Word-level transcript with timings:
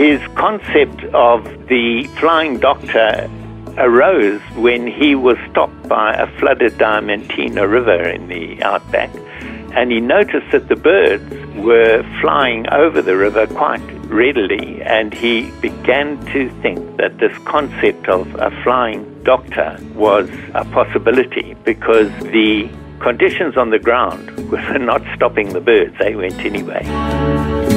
his 0.00 0.18
concept 0.34 1.04
of 1.12 1.44
the 1.66 2.08
flying 2.18 2.58
doctor 2.58 3.30
arose 3.76 4.40
when 4.56 4.86
he 4.86 5.14
was 5.14 5.36
stopped 5.50 5.88
by 5.88 6.14
a 6.14 6.26
flooded 6.38 6.72
Diamantina 6.78 7.70
River 7.70 8.08
in 8.08 8.28
the 8.28 8.62
outback, 8.62 9.14
and 9.76 9.92
he 9.92 10.00
noticed 10.00 10.50
that 10.52 10.68
the 10.68 10.74
birds 10.74 11.22
were 11.54 12.02
flying 12.22 12.66
over 12.70 13.02
the 13.02 13.14
river 13.14 13.46
quite 13.48 13.82
readily, 14.08 14.80
and 14.80 15.12
he 15.12 15.50
began 15.60 16.18
to 16.32 16.48
think 16.62 16.96
that 16.96 17.18
this 17.18 17.36
concept 17.44 18.08
of 18.08 18.26
a 18.36 18.50
flying 18.62 19.04
doctor 19.22 19.76
was 19.94 20.30
a 20.54 20.64
possibility 20.64 21.52
because 21.62 22.08
the 22.32 22.70
conditions 23.00 23.58
on 23.58 23.68
the 23.68 23.78
ground 23.78 24.50
were 24.50 24.78
not 24.78 25.02
stopping 25.14 25.50
the 25.50 25.60
birds, 25.60 25.94
they 25.98 26.14
went 26.16 26.38
anyway. 26.38 27.69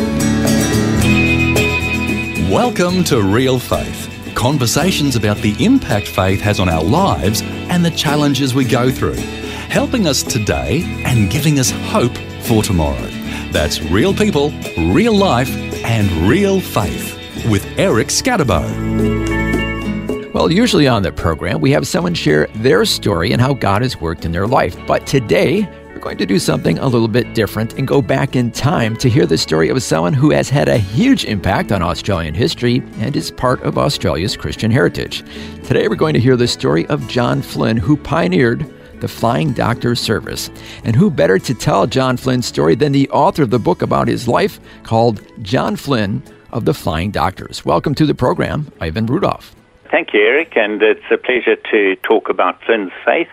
Welcome 2.54 3.04
to 3.06 3.20
Real 3.24 3.58
Faith 3.58 4.12
conversations 4.36 5.16
about 5.16 5.38
the 5.38 5.56
impact 5.66 6.08
faith 6.08 6.40
has 6.42 6.60
on 6.60 6.70
our 6.70 6.84
lives 6.84 7.42
and 7.42 7.84
the 7.84 7.90
challenges 7.90 8.54
we 8.54 8.64
go 8.64 8.92
through, 8.92 9.16
helping 9.70 10.06
us 10.06 10.22
today 10.22 10.84
and 11.04 11.32
giving 11.32 11.58
us 11.58 11.72
hope 11.72 12.16
for 12.42 12.62
tomorrow. 12.62 13.08
That's 13.52 13.82
real 13.82 14.14
people, 14.14 14.52
real 14.78 15.16
life, 15.16 15.50
and 15.84 16.12
real 16.30 16.62
faith 16.62 17.18
with 17.50 17.66
Eric 17.80 18.10
Skattebo. 18.10 18.62
Well, 20.32 20.52
usually 20.52 20.88
on 20.88 21.02
the 21.02 21.12
program, 21.12 21.60
we 21.60 21.72
have 21.72 21.88
someone 21.88 22.14
share 22.14 22.46
their 22.54 22.86
story 22.86 23.32
and 23.32 23.42
how 23.42 23.56
God 23.56 23.82
has 23.82 24.00
worked 24.00 24.26
in 24.26 24.32
their 24.32 24.46
life. 24.46 24.78
But 24.86 25.08
today, 25.08 25.68
going 26.04 26.18
to 26.18 26.26
do 26.26 26.38
something 26.38 26.78
a 26.80 26.88
little 26.88 27.08
bit 27.08 27.34
different 27.34 27.80
and 27.80 27.88
go 27.88 28.02
back 28.02 28.36
in 28.36 28.52
time 28.52 28.94
to 28.98 29.10
hear 29.10 29.26
the 29.26 29.38
story 29.38 29.70
of 29.70 29.82
someone 29.82 30.12
who 30.12 30.32
has 30.32 30.50
had 30.50 30.68
a 30.68 30.78
huge 30.78 31.24
impact 31.24 31.72
on 31.72 31.82
Australian 31.82 32.34
history 32.34 32.84
and 33.00 33.16
is 33.16 33.32
part 33.32 33.62
of 33.62 33.78
Australia's 33.78 34.36
Christian 34.36 34.70
heritage. 34.70 35.24
Today, 35.64 35.88
we're 35.88 35.96
going 35.96 36.14
to 36.14 36.20
hear 36.20 36.36
the 36.36 36.46
story 36.46 36.86
of 36.88 37.08
John 37.08 37.42
Flynn, 37.42 37.78
who 37.78 37.96
pioneered 37.96 38.70
the 39.00 39.08
Flying 39.08 39.54
Doctor 39.54 39.96
Service. 39.96 40.52
And 40.84 40.94
who 40.94 41.10
better 41.10 41.40
to 41.40 41.54
tell 41.54 41.88
John 41.88 42.18
Flynn's 42.18 42.48
story 42.48 42.76
than 42.76 42.92
the 42.92 43.10
author 43.10 43.44
of 43.44 43.50
the 43.50 43.58
book 43.58 43.82
about 43.82 44.10
his 44.10 44.28
life 44.28 44.60
called 44.84 45.22
John 45.42 45.78
Flynn 45.78 46.22
of 46.52 46.66
the 46.66 46.74
Flying 46.74 47.12
Doctors? 47.12 47.64
Welcome 47.64 47.96
to 47.96 48.06
the 48.06 48.14
program, 48.14 48.70
Ivan 48.82 49.06
Rudolph. 49.06 49.56
Thank 49.90 50.14
you, 50.14 50.20
Eric, 50.20 50.58
and 50.58 50.82
it's 50.82 51.10
a 51.10 51.18
pleasure 51.18 51.56
to 51.72 51.96
talk 52.04 52.28
about 52.28 52.62
Flynn's 52.66 52.92
faith 53.06 53.30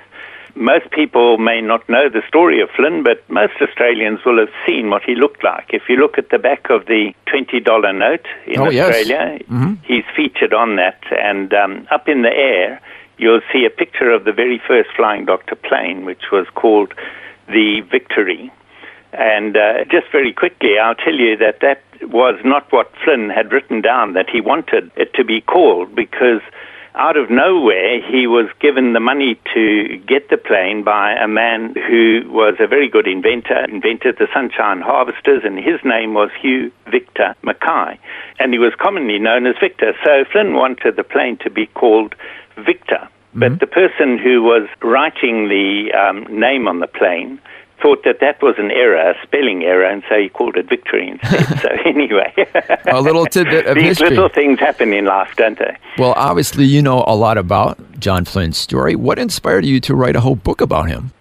most 0.54 0.90
people 0.90 1.38
may 1.38 1.60
not 1.60 1.88
know 1.88 2.08
the 2.08 2.22
story 2.28 2.60
of 2.60 2.68
Flynn, 2.70 3.02
but 3.02 3.28
most 3.28 3.54
Australians 3.60 4.20
will 4.24 4.38
have 4.38 4.52
seen 4.66 4.90
what 4.90 5.02
he 5.02 5.14
looked 5.14 5.42
like. 5.44 5.70
If 5.70 5.82
you 5.88 5.96
look 5.96 6.18
at 6.18 6.30
the 6.30 6.38
back 6.38 6.70
of 6.70 6.86
the 6.86 7.14
$20 7.26 7.98
note 7.98 8.26
in 8.46 8.60
oh, 8.60 8.66
Australia, 8.66 9.38
yes. 9.38 9.42
mm-hmm. 9.42 9.74
he's 9.82 10.04
featured 10.14 10.52
on 10.52 10.76
that. 10.76 11.00
And 11.10 11.52
um, 11.54 11.88
up 11.90 12.08
in 12.08 12.22
the 12.22 12.32
air, 12.32 12.80
you'll 13.18 13.42
see 13.52 13.64
a 13.64 13.70
picture 13.70 14.10
of 14.10 14.24
the 14.24 14.32
very 14.32 14.60
first 14.66 14.90
Flying 14.96 15.24
Doctor 15.26 15.56
plane, 15.56 16.04
which 16.04 16.30
was 16.32 16.46
called 16.54 16.92
the 17.48 17.80
Victory. 17.90 18.52
And 19.12 19.56
uh, 19.56 19.84
just 19.90 20.10
very 20.12 20.32
quickly, 20.32 20.78
I'll 20.78 20.94
tell 20.94 21.14
you 21.14 21.36
that 21.36 21.60
that 21.60 21.82
was 22.02 22.40
not 22.44 22.70
what 22.72 22.92
Flynn 23.04 23.28
had 23.28 23.52
written 23.52 23.80
down 23.80 24.14
that 24.14 24.30
he 24.30 24.40
wanted 24.40 24.90
it 24.96 25.12
to 25.14 25.24
be 25.24 25.40
called 25.40 25.94
because 25.94 26.40
out 26.94 27.16
of 27.16 27.30
nowhere, 27.30 28.00
he 28.00 28.26
was 28.26 28.46
given 28.60 28.92
the 28.92 29.00
money 29.00 29.38
to 29.54 29.96
get 30.06 30.28
the 30.28 30.36
plane 30.36 30.82
by 30.82 31.12
a 31.12 31.28
man 31.28 31.74
who 31.74 32.22
was 32.28 32.56
a 32.58 32.66
very 32.66 32.88
good 32.88 33.06
inventor, 33.06 33.64
invented 33.64 34.18
the 34.18 34.28
sunshine 34.34 34.80
harvesters, 34.80 35.42
and 35.44 35.58
his 35.58 35.80
name 35.84 36.14
was 36.14 36.30
Hugh 36.40 36.72
Victor 36.90 37.34
Mackay. 37.42 37.98
And 38.38 38.52
he 38.52 38.58
was 38.58 38.72
commonly 38.78 39.18
known 39.18 39.46
as 39.46 39.54
Victor. 39.60 39.94
So 40.04 40.24
Flynn 40.32 40.54
wanted 40.54 40.96
the 40.96 41.04
plane 41.04 41.36
to 41.38 41.50
be 41.50 41.66
called 41.66 42.14
Victor. 42.56 43.08
But 43.32 43.52
mm-hmm. 43.52 43.58
the 43.58 43.66
person 43.68 44.18
who 44.18 44.42
was 44.42 44.68
writing 44.82 45.48
the 45.48 45.92
um, 45.92 46.24
name 46.28 46.66
on 46.66 46.80
the 46.80 46.88
plane 46.88 47.40
thought 47.80 48.04
that 48.04 48.20
that 48.20 48.42
was 48.42 48.54
an 48.58 48.70
error, 48.70 48.96
a 48.96 49.14
spelling 49.22 49.64
error, 49.64 49.84
and 49.84 50.02
so 50.08 50.16
he 50.16 50.28
called 50.28 50.56
it 50.56 50.68
victory 50.68 51.08
instead. 51.08 51.60
so 51.62 51.68
anyway, 51.84 52.32
a 52.86 53.00
little 53.00 53.26
tidbit 53.26 53.66
of 53.66 53.74
These 53.74 53.98
history. 53.98 54.10
little 54.10 54.28
things 54.28 54.58
happen 54.58 54.92
in 54.92 55.04
life, 55.04 55.34
don't 55.36 55.58
they? 55.58 55.76
Well, 55.98 56.14
obviously, 56.16 56.64
you 56.64 56.82
know 56.82 57.04
a 57.06 57.14
lot 57.14 57.38
about 57.38 57.78
John 57.98 58.24
Flynn's 58.24 58.58
story. 58.58 58.96
What 58.96 59.18
inspired 59.18 59.64
you 59.64 59.80
to 59.80 59.94
write 59.94 60.16
a 60.16 60.20
whole 60.20 60.36
book 60.36 60.60
about 60.60 60.88
him? 60.88 61.12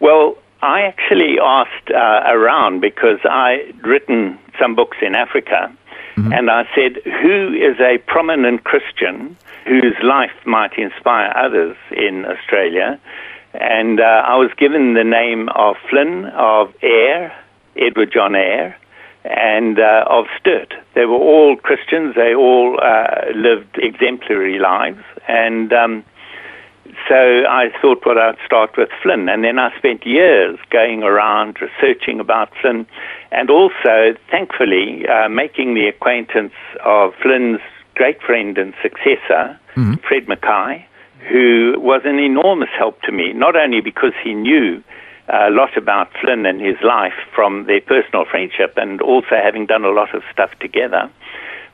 Well, 0.00 0.36
I 0.62 0.82
actually 0.82 1.38
asked 1.42 1.90
uh, 1.90 2.22
around 2.26 2.80
because 2.80 3.18
I'd 3.24 3.74
written 3.84 4.38
some 4.60 4.74
books 4.74 4.96
in 5.02 5.14
Africa, 5.14 5.74
mm-hmm. 6.16 6.32
and 6.32 6.50
I 6.50 6.68
said, 6.74 7.02
who 7.04 7.52
is 7.52 7.78
a 7.80 7.98
prominent 8.06 8.64
Christian 8.64 9.36
whose 9.66 9.94
life 10.02 10.32
might 10.44 10.76
inspire 10.78 11.32
others 11.36 11.76
in 11.90 12.24
Australia? 12.24 13.00
And 13.54 14.00
uh, 14.00 14.24
I 14.26 14.36
was 14.36 14.50
given 14.56 14.94
the 14.94 15.04
name 15.04 15.48
of 15.50 15.76
Flynn, 15.90 16.26
of 16.26 16.72
Eyre, 16.82 17.32
Edward 17.76 18.12
John 18.12 18.34
Eyre, 18.34 18.76
and 19.24 19.78
uh, 19.78 20.04
of 20.08 20.26
Sturt. 20.40 20.74
They 20.94 21.04
were 21.04 21.16
all 21.16 21.56
Christians. 21.56 22.14
They 22.14 22.34
all 22.34 22.80
uh, 22.82 23.30
lived 23.34 23.78
exemplary 23.78 24.58
lives. 24.58 25.02
And 25.28 25.72
um, 25.72 26.04
so 27.08 27.44
I 27.48 27.70
thought, 27.80 28.04
well, 28.04 28.18
I'd 28.18 28.38
start 28.44 28.76
with 28.76 28.88
Flynn. 29.02 29.28
And 29.28 29.44
then 29.44 29.58
I 29.58 29.76
spent 29.78 30.06
years 30.06 30.58
going 30.70 31.02
around 31.02 31.58
researching 31.60 32.20
about 32.20 32.50
Flynn 32.60 32.86
and 33.30 33.50
also, 33.50 34.14
thankfully, 34.30 35.06
uh, 35.06 35.28
making 35.28 35.74
the 35.74 35.88
acquaintance 35.88 36.54
of 36.84 37.14
Flynn's 37.22 37.60
great 37.94 38.20
friend 38.22 38.56
and 38.58 38.74
successor, 38.82 39.58
mm-hmm. 39.76 39.94
Fred 40.08 40.26
McKay 40.26 40.84
who 41.28 41.74
was 41.78 42.02
an 42.04 42.18
enormous 42.18 42.70
help 42.76 43.00
to 43.02 43.12
me, 43.12 43.32
not 43.32 43.56
only 43.56 43.80
because 43.80 44.12
he 44.22 44.34
knew 44.34 44.82
a 45.28 45.50
lot 45.50 45.76
about 45.76 46.10
Flynn 46.20 46.46
and 46.46 46.60
his 46.60 46.76
life 46.82 47.14
from 47.34 47.66
their 47.66 47.80
personal 47.80 48.24
friendship 48.24 48.74
and 48.76 49.00
also 49.00 49.36
having 49.42 49.66
done 49.66 49.84
a 49.84 49.90
lot 49.90 50.14
of 50.14 50.22
stuff 50.32 50.50
together, 50.58 51.10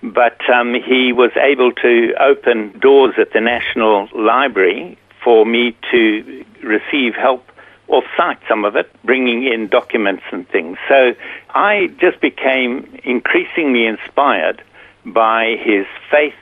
but 0.03 0.38
um, 0.48 0.75
he 0.75 1.12
was 1.12 1.31
able 1.37 1.72
to 1.72 2.14
open 2.20 2.78
doors 2.78 3.14
at 3.19 3.32
the 3.32 3.41
National 3.41 4.08
Library 4.14 4.97
for 5.25 5.44
me 5.44 5.76
to 5.91 6.44
receive 6.62 7.14
help 7.14 7.44
off 7.88 8.04
site, 8.16 8.38
some 8.48 8.64
of 8.64 8.76
it, 8.76 8.91
bringing 9.03 9.44
in 9.44 9.66
documents 9.66 10.22
and 10.31 10.48
things. 10.48 10.76
So 10.88 11.14
I 11.50 11.88
just 11.98 12.20
became 12.20 13.00
increasingly 13.03 13.87
inspired 13.87 14.62
by 15.06 15.56
his 15.58 15.87
faith 16.10 16.34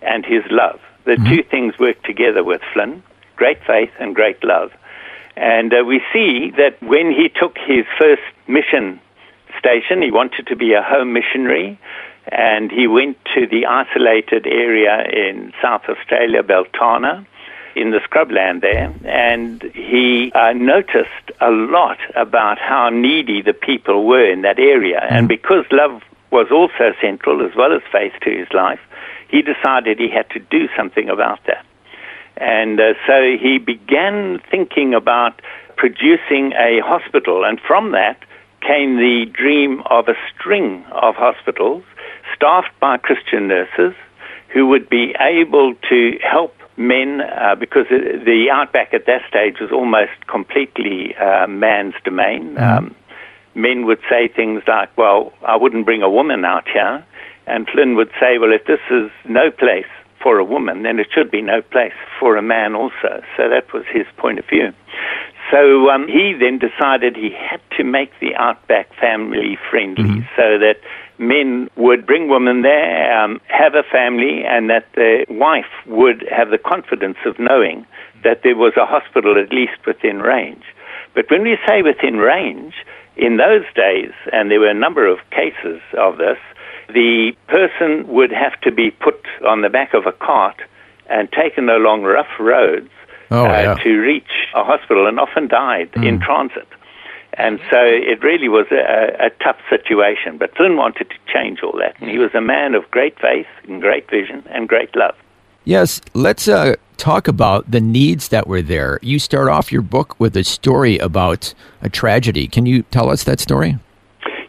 and 0.00 0.24
his 0.24 0.44
love. 0.50 0.80
The 1.04 1.12
mm-hmm. 1.12 1.28
two 1.28 1.42
things 1.42 1.78
work 1.78 2.02
together 2.02 2.44
with 2.44 2.60
Flynn 2.72 3.02
great 3.42 3.58
faith 3.66 3.90
and 3.98 4.14
great 4.14 4.44
love. 4.44 4.70
And 5.36 5.74
uh, 5.74 5.82
we 5.84 6.00
see 6.12 6.52
that 6.58 6.80
when 6.80 7.10
he 7.10 7.28
took 7.28 7.56
his 7.58 7.84
first 7.98 8.22
mission 8.46 9.00
station, 9.58 10.00
he 10.00 10.12
wanted 10.12 10.46
to 10.46 10.54
be 10.54 10.74
a 10.74 10.82
home 10.82 11.12
missionary, 11.12 11.76
and 12.30 12.70
he 12.70 12.86
went 12.86 13.16
to 13.34 13.48
the 13.48 13.66
isolated 13.66 14.46
area 14.46 15.02
in 15.10 15.52
South 15.60 15.82
Australia, 15.88 16.44
Beltana, 16.44 17.26
in 17.74 17.90
the 17.90 17.98
scrubland 17.98 18.60
there, 18.60 18.94
and 19.06 19.62
he 19.74 20.30
uh, 20.34 20.52
noticed 20.52 21.26
a 21.40 21.50
lot 21.50 21.98
about 22.14 22.58
how 22.58 22.90
needy 22.90 23.40
the 23.42 23.54
people 23.54 24.04
were 24.06 24.30
in 24.30 24.42
that 24.42 24.58
area. 24.58 25.00
Mm-hmm. 25.00 25.14
And 25.14 25.28
because 25.28 25.64
love 25.72 26.02
was 26.30 26.48
also 26.52 26.92
central, 27.00 27.44
as 27.44 27.56
well 27.56 27.72
as 27.72 27.82
faith, 27.90 28.12
to 28.22 28.30
his 28.30 28.48
life, 28.52 28.80
he 29.32 29.42
decided 29.42 29.98
he 29.98 30.08
had 30.08 30.28
to 30.30 30.38
do 30.38 30.68
something 30.76 31.08
about 31.08 31.40
that. 31.46 31.64
And 32.36 32.78
uh, 32.78 32.94
so 33.06 33.36
he 33.40 33.58
began 33.58 34.40
thinking 34.50 34.94
about 34.94 35.40
producing 35.76 36.52
a 36.52 36.80
hospital, 36.84 37.44
and 37.44 37.58
from 37.60 37.92
that 37.92 38.18
came 38.60 38.96
the 38.96 39.26
dream 39.32 39.82
of 39.86 40.06
a 40.08 40.14
string 40.30 40.84
of 40.92 41.16
hospitals 41.16 41.82
staffed 42.36 42.78
by 42.78 42.96
Christian 42.98 43.48
nurses 43.48 43.94
who 44.48 44.66
would 44.68 44.88
be 44.88 45.14
able 45.18 45.74
to 45.88 46.18
help 46.22 46.54
men 46.76 47.20
uh, 47.20 47.54
because 47.58 47.86
the 47.88 48.48
outback 48.52 48.94
at 48.94 49.06
that 49.06 49.22
stage 49.28 49.56
was 49.60 49.72
almost 49.72 50.26
completely 50.26 51.16
uh, 51.16 51.46
man's 51.46 51.94
domain. 52.04 52.54
Mm-hmm. 52.54 52.86
Um, 52.86 52.96
men 53.54 53.86
would 53.86 54.00
say 54.08 54.28
things 54.28 54.62
like, 54.66 54.96
Well, 54.96 55.32
I 55.42 55.56
wouldn't 55.56 55.84
bring 55.84 56.02
a 56.02 56.10
woman 56.10 56.44
out 56.44 56.68
here 56.68 57.04
And 57.46 57.68
Flynn 57.68 57.96
would 57.96 58.10
say, 58.20 58.38
well, 58.38 58.52
if 58.52 58.64
this 58.66 58.80
is 58.90 59.10
no 59.28 59.50
place 59.50 59.90
for 60.22 60.38
a 60.38 60.44
woman, 60.44 60.82
then 60.82 61.00
it 61.00 61.08
should 61.12 61.30
be 61.30 61.42
no 61.42 61.62
place 61.62 61.92
for 62.20 62.36
a 62.36 62.42
man 62.42 62.74
also. 62.74 63.22
So 63.36 63.48
that 63.48 63.72
was 63.72 63.84
his 63.92 64.06
point 64.16 64.38
of 64.38 64.44
view. 64.46 64.72
So 65.50 65.90
um, 65.90 66.06
he 66.06 66.34
then 66.38 66.58
decided 66.58 67.16
he 67.16 67.30
had 67.30 67.60
to 67.76 67.84
make 67.84 68.10
the 68.20 68.34
Outback 68.36 68.88
family 68.98 69.58
friendly 69.70 70.04
mm-hmm. 70.04 70.36
so 70.36 70.58
that 70.58 70.76
men 71.18 71.68
would 71.76 72.06
bring 72.06 72.28
women 72.28 72.62
there, 72.62 73.18
um, 73.18 73.40
have 73.48 73.74
a 73.74 73.82
family, 73.82 74.44
and 74.46 74.70
that 74.70 74.86
the 74.94 75.26
wife 75.28 75.70
would 75.86 76.26
have 76.30 76.50
the 76.50 76.58
confidence 76.58 77.18
of 77.26 77.38
knowing 77.38 77.86
that 78.24 78.42
there 78.44 78.56
was 78.56 78.72
a 78.76 78.86
hospital 78.86 79.36
at 79.36 79.52
least 79.52 79.84
within 79.86 80.20
range. 80.20 80.64
But 81.14 81.30
when 81.30 81.42
we 81.42 81.58
say 81.68 81.82
within 81.82 82.16
range, 82.16 82.74
in 83.16 83.36
those 83.36 83.64
days, 83.74 84.12
and 84.32 84.50
there 84.50 84.60
were 84.60 84.70
a 84.70 84.74
number 84.74 85.06
of 85.06 85.18
cases 85.30 85.80
of 85.98 86.16
this, 86.16 86.38
the 86.92 87.32
person 87.48 88.08
would 88.08 88.32
have 88.32 88.60
to 88.62 88.72
be 88.72 88.90
put 88.90 89.24
on 89.46 89.62
the 89.62 89.68
back 89.68 89.94
of 89.94 90.06
a 90.06 90.12
cart 90.12 90.60
and 91.06 91.30
taken 91.32 91.68
along 91.68 92.02
rough 92.02 92.38
roads 92.38 92.90
oh, 93.30 93.44
uh, 93.44 93.48
yeah. 93.48 93.74
to 93.82 93.98
reach 93.98 94.48
a 94.54 94.64
hospital 94.64 95.06
and 95.06 95.18
often 95.18 95.48
died 95.48 95.90
mm. 95.92 96.06
in 96.06 96.20
transit. 96.20 96.68
And 97.34 97.60
so 97.70 97.78
it 97.80 98.22
really 98.22 98.48
was 98.48 98.66
a, 98.70 99.26
a, 99.26 99.30
tough 99.42 99.56
situation. 99.70 100.36
But 100.36 100.54
Flynn 100.54 100.76
wanted 100.76 101.08
to 101.08 101.16
change 101.32 101.60
all 101.62 101.72
that. 101.78 101.96
And 102.00 102.10
he 102.10 102.18
was 102.18 102.34
a 102.34 102.42
man 102.42 102.74
of 102.74 102.90
great 102.90 103.18
faith 103.18 103.46
and 103.66 103.80
great 103.80 104.08
vision 104.10 104.44
and 104.50 104.68
great 104.68 104.94
love. 104.94 105.14
Yes, 105.64 106.00
let's 106.12 106.46
uh, 106.46 106.76
talk 106.98 107.28
about 107.28 107.70
the 107.70 107.80
needs 107.80 108.28
that 108.28 108.46
were 108.46 108.60
there. 108.60 108.98
You 109.00 109.18
start 109.18 109.48
off 109.48 109.72
your 109.72 109.80
book 109.80 110.18
with 110.20 110.36
a 110.36 110.44
story 110.44 110.98
about 110.98 111.54
a 111.80 111.88
tragedy. 111.88 112.48
Can 112.48 112.66
you 112.66 112.82
tell 112.82 113.08
us 113.08 113.24
that 113.24 113.40
story? 113.40 113.78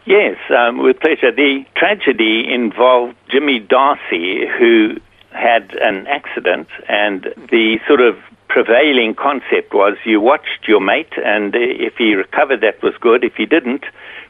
Yes, 0.06 0.36
um, 0.50 0.78
with 0.78 1.00
pleasure. 1.00 1.32
The 1.32 1.64
tragedy 1.76 2.52
involved 2.52 3.16
Jimmy 3.28 3.58
Darcy, 3.58 4.46
who 4.46 4.96
had 5.30 5.74
an 5.76 6.06
accident, 6.06 6.68
and 6.88 7.22
the 7.50 7.80
sort 7.86 8.00
of 8.00 8.16
prevailing 8.48 9.14
concept 9.14 9.72
was 9.72 9.96
you 10.04 10.20
watched 10.20 10.68
your 10.68 10.80
mate, 10.80 11.12
and 11.24 11.54
if 11.56 11.96
he 11.96 12.14
recovered, 12.14 12.60
that 12.60 12.82
was 12.82 12.94
good. 13.00 13.24
If 13.24 13.34
he 13.34 13.46
didn't, 13.46 13.84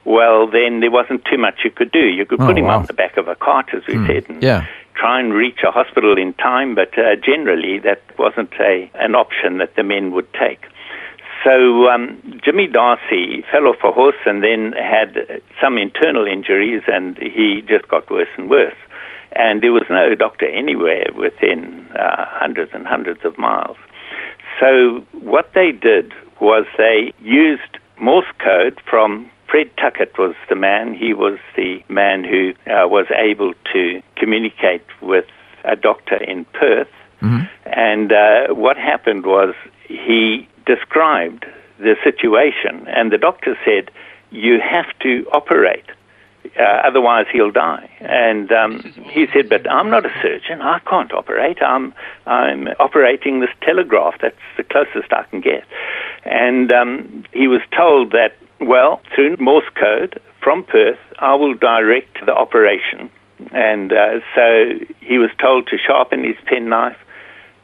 well, 0.04 0.46
then 0.46 0.80
there 0.80 0.90
wasn't 0.90 1.24
too 1.24 1.38
much 1.38 1.60
you 1.64 1.70
could 1.70 1.90
do. 1.90 2.06
You 2.06 2.24
could 2.24 2.40
oh, 2.40 2.46
put 2.46 2.56
him 2.56 2.66
wow. 2.66 2.78
on 2.78 2.86
the 2.86 2.94
back 2.94 3.16
of 3.16 3.28
a 3.28 3.34
cart, 3.34 3.74
as 3.74 3.82
we 3.86 3.94
mm. 3.94 4.06
said, 4.06 4.30
and 4.30 4.42
yeah 4.42 4.66
try 4.94 5.20
and 5.20 5.34
reach 5.34 5.58
a 5.66 5.70
hospital 5.70 6.16
in 6.16 6.32
time, 6.34 6.74
but 6.74 6.96
uh, 6.98 7.16
generally 7.16 7.78
that 7.80 8.00
wasn't 8.18 8.52
a, 8.60 8.90
an 8.94 9.14
option 9.14 9.58
that 9.58 9.74
the 9.76 9.82
men 9.82 10.12
would 10.12 10.32
take. 10.32 10.66
So 11.44 11.88
um, 11.90 12.40
Jimmy 12.42 12.66
Darcy 12.66 13.44
fell 13.52 13.66
off 13.66 13.76
a 13.84 13.92
horse 13.92 14.16
and 14.24 14.42
then 14.42 14.72
had 14.72 15.42
some 15.60 15.76
internal 15.76 16.26
injuries, 16.26 16.82
and 16.86 17.18
he 17.18 17.62
just 17.68 17.86
got 17.88 18.10
worse 18.10 18.28
and 18.38 18.48
worse. 18.48 18.74
And 19.32 19.62
there 19.62 19.72
was 19.72 19.84
no 19.90 20.14
doctor 20.14 20.46
anywhere 20.46 21.06
within 21.14 21.86
uh, 21.94 22.24
hundreds 22.28 22.70
and 22.72 22.86
hundreds 22.86 23.24
of 23.24 23.36
miles. 23.36 23.76
So 24.58 25.04
what 25.12 25.52
they 25.54 25.70
did 25.72 26.12
was 26.40 26.64
they 26.78 27.12
used 27.20 27.78
Morse 28.00 28.26
code 28.38 28.80
from 28.88 29.30
Fred 29.48 29.70
Tuckett 29.76 30.16
was 30.18 30.34
the 30.48 30.56
man. 30.56 30.94
He 30.94 31.14
was 31.14 31.38
the 31.56 31.82
man 31.88 32.24
who 32.24 32.54
uh, 32.66 32.88
was 32.88 33.06
able 33.14 33.52
to 33.72 34.02
communicate 34.16 34.84
with 35.02 35.26
a 35.64 35.76
doctor 35.76 36.16
in 36.16 36.44
Perth. 36.46 36.88
Mm-hmm. 37.20 37.44
And 37.66 38.12
uh, 38.12 38.54
what 38.54 38.76
happened 38.76 39.26
was 39.26 39.54
he 39.88 40.48
described 40.66 41.46
the 41.78 41.96
situation, 42.02 42.86
and 42.88 43.12
the 43.12 43.18
doctor 43.18 43.56
said, 43.64 43.90
You 44.30 44.60
have 44.60 44.86
to 45.00 45.26
operate. 45.32 45.84
Uh, 46.58 46.62
otherwise 46.62 47.26
he'll 47.32 47.50
die. 47.50 47.90
And 48.00 48.52
um, 48.52 48.80
he 49.06 49.26
said, 49.32 49.48
"But 49.48 49.68
I'm 49.70 49.88
not 49.88 50.04
a 50.04 50.12
surgeon. 50.20 50.60
I 50.60 50.78
can't 50.80 51.10
operate. 51.12 51.62
I'm 51.62 51.94
I'm 52.26 52.68
operating 52.78 53.40
this 53.40 53.48
telegraph. 53.62 54.16
That's 54.20 54.36
the 54.58 54.62
closest 54.62 55.10
I 55.10 55.22
can 55.30 55.40
get." 55.40 55.64
And 56.24 56.70
um, 56.70 57.24
he 57.32 57.48
was 57.48 57.62
told 57.72 58.12
that 58.12 58.36
well, 58.60 59.00
through 59.14 59.36
Morse 59.38 59.68
code 59.74 60.20
from 60.40 60.64
Perth, 60.64 60.98
I 61.18 61.34
will 61.34 61.54
direct 61.54 62.24
the 62.24 62.34
operation. 62.34 63.10
And 63.52 63.92
uh, 63.92 64.20
so 64.34 64.78
he 65.00 65.18
was 65.18 65.30
told 65.40 65.66
to 65.68 65.78
sharpen 65.78 66.24
his 66.24 66.36
penknife, 66.46 66.96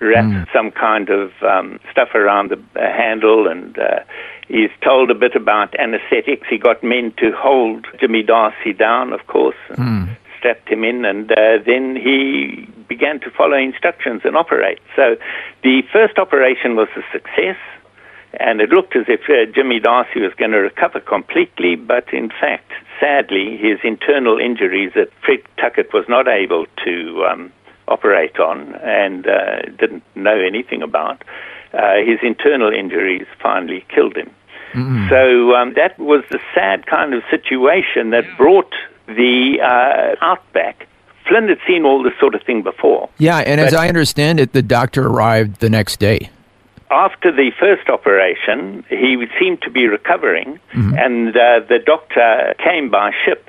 mm. 0.01 0.53
some 0.53 0.71
kind 0.71 1.11
of 1.11 1.31
um, 1.43 1.79
stuff 1.91 2.15
around 2.15 2.51
the 2.51 2.59
uh, 2.77 2.93
handle, 2.93 3.49
and 3.49 3.79
uh, 3.79 4.01
he's 4.49 4.71
told 4.83 5.11
a 5.11 5.15
bit 5.15 5.35
about 5.35 5.79
anesthetics. 5.79 6.47
He 6.49 6.59
got 6.59 6.83
men 6.83 7.13
to 7.19 7.33
hold 7.37 7.87
Jimmy 7.99 8.23
Darcy 8.23 8.73
down, 8.73 9.13
of 9.13 9.27
course, 9.27 9.57
and 9.69 9.79
mm. 9.79 10.17
strapped 10.39 10.69
him 10.69 10.85
in, 10.85 11.05
and 11.05 11.31
uh, 11.33 11.59
then 11.65 11.97
he 11.97 12.69
began 12.89 13.21
to 13.21 13.31
follow 13.31 13.57
instructions 13.57 14.23
and 14.25 14.37
operate. 14.37 14.81
So 14.97 15.17
the 15.63 15.83
first 15.93 16.19
operation 16.19 16.77
was 16.77 16.89
a 16.97 17.03
success 17.13 17.57
and 18.35 18.61
it 18.61 18.71
looked 18.71 18.95
as 18.95 19.07
if 19.09 19.23
uh, 19.29 19.51
Jimmy 19.53 19.81
Darcy 19.81 20.21
was 20.21 20.33
going 20.35 20.53
to 20.53 20.59
recover 20.59 21.01
completely, 21.01 21.75
but 21.75 22.13
in 22.13 22.29
fact, 22.29 22.71
sadly, 23.01 23.57
his 23.57 23.79
internal 23.83 24.39
injuries 24.39 24.93
that 24.95 25.11
Fred 25.25 25.41
Tuckett 25.57 25.93
was 25.93 26.05
not 26.09 26.29
able 26.29 26.67
to 26.85 27.25
um, 27.25 27.53
operate 27.91 28.39
on 28.39 28.75
and 28.77 29.27
uh, 29.27 29.63
didn't 29.79 30.03
know 30.15 30.39
anything 30.39 30.83
about, 30.83 31.23
uh, 31.73 31.97
his 32.05 32.19
internal 32.23 32.73
injuries 32.73 33.27
finally 33.43 33.85
killed 33.95 34.17
him. 34.17 34.31
Mm-hmm. 34.73 35.09
So 35.09 35.55
um, 35.55 35.75
that 35.75 35.99
was 35.99 36.23
the 36.31 36.41
sad 36.55 36.87
kind 36.87 37.13
of 37.15 37.23
situation 37.31 38.11
that 38.11 38.25
brought 38.37 38.73
the 39.07 39.61
uh, 39.61 40.25
outback. 40.25 40.87
Flynn 41.29 41.49
had 41.49 41.59
seen 41.67 41.85
all 41.85 42.03
this 42.03 42.15
sort 42.19 42.35
of 42.35 42.43
thing 42.43 42.63
before. 42.63 43.09
Yeah, 43.19 43.39
and 43.39 43.61
as 43.61 43.75
I 43.75 43.89
understand 43.89 44.41
it, 44.41 44.53
the 44.53 44.63
doctor 44.63 45.07
arrived 45.07 45.61
the 45.61 45.71
next 45.71 45.99
day 45.99 46.31
after 46.91 47.31
the 47.31 47.53
first 47.59 47.89
operation, 47.89 48.85
he 48.89 49.25
seemed 49.39 49.63
to 49.63 49.71
be 49.71 49.87
recovering, 49.87 50.59
mm-hmm. 50.73 50.95
and 50.99 51.37
uh, 51.37 51.61
the 51.69 51.79
doctor 51.79 52.55
came 52.59 52.91
by 52.91 53.13
ship 53.25 53.49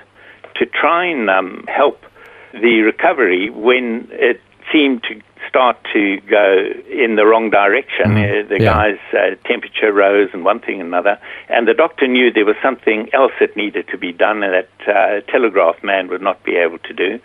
to 0.56 0.66
try 0.66 1.06
and 1.06 1.30
um, 1.30 1.66
help 1.68 2.06
the 2.54 2.82
recovery 2.82 3.50
when 3.50 4.08
it 4.12 4.42
seemed 4.72 5.04
to 5.04 5.22
start 5.48 5.78
to 5.92 6.20
go 6.30 6.72
in 6.90 7.16
the 7.16 7.26
wrong 7.26 7.50
direction. 7.50 8.12
Uh, 8.12 8.44
the 8.48 8.58
yeah. 8.60 8.74
guy's 8.74 9.00
uh, 9.14 9.36
temperature 9.48 9.92
rose 9.92 10.30
and 10.34 10.46
one 10.46 10.60
thing 10.60 10.80
and 10.80 10.88
another, 10.88 11.20
and 11.50 11.68
the 11.68 11.74
doctor 11.74 12.08
knew 12.08 12.32
there 12.32 12.46
was 12.46 12.56
something 12.62 13.10
else 13.14 13.34
that 13.40 13.56
needed 13.58 13.88
to 13.90 13.98
be 13.98 14.12
done 14.12 14.44
and 14.44 14.54
that 14.54 14.88
uh, 14.88 15.32
telegraph 15.32 15.84
man 15.84 16.08
would 16.08 16.22
not 16.22 16.44
be 16.44 16.56
able 16.56 16.80
to 16.80 16.94
do. 16.94 17.20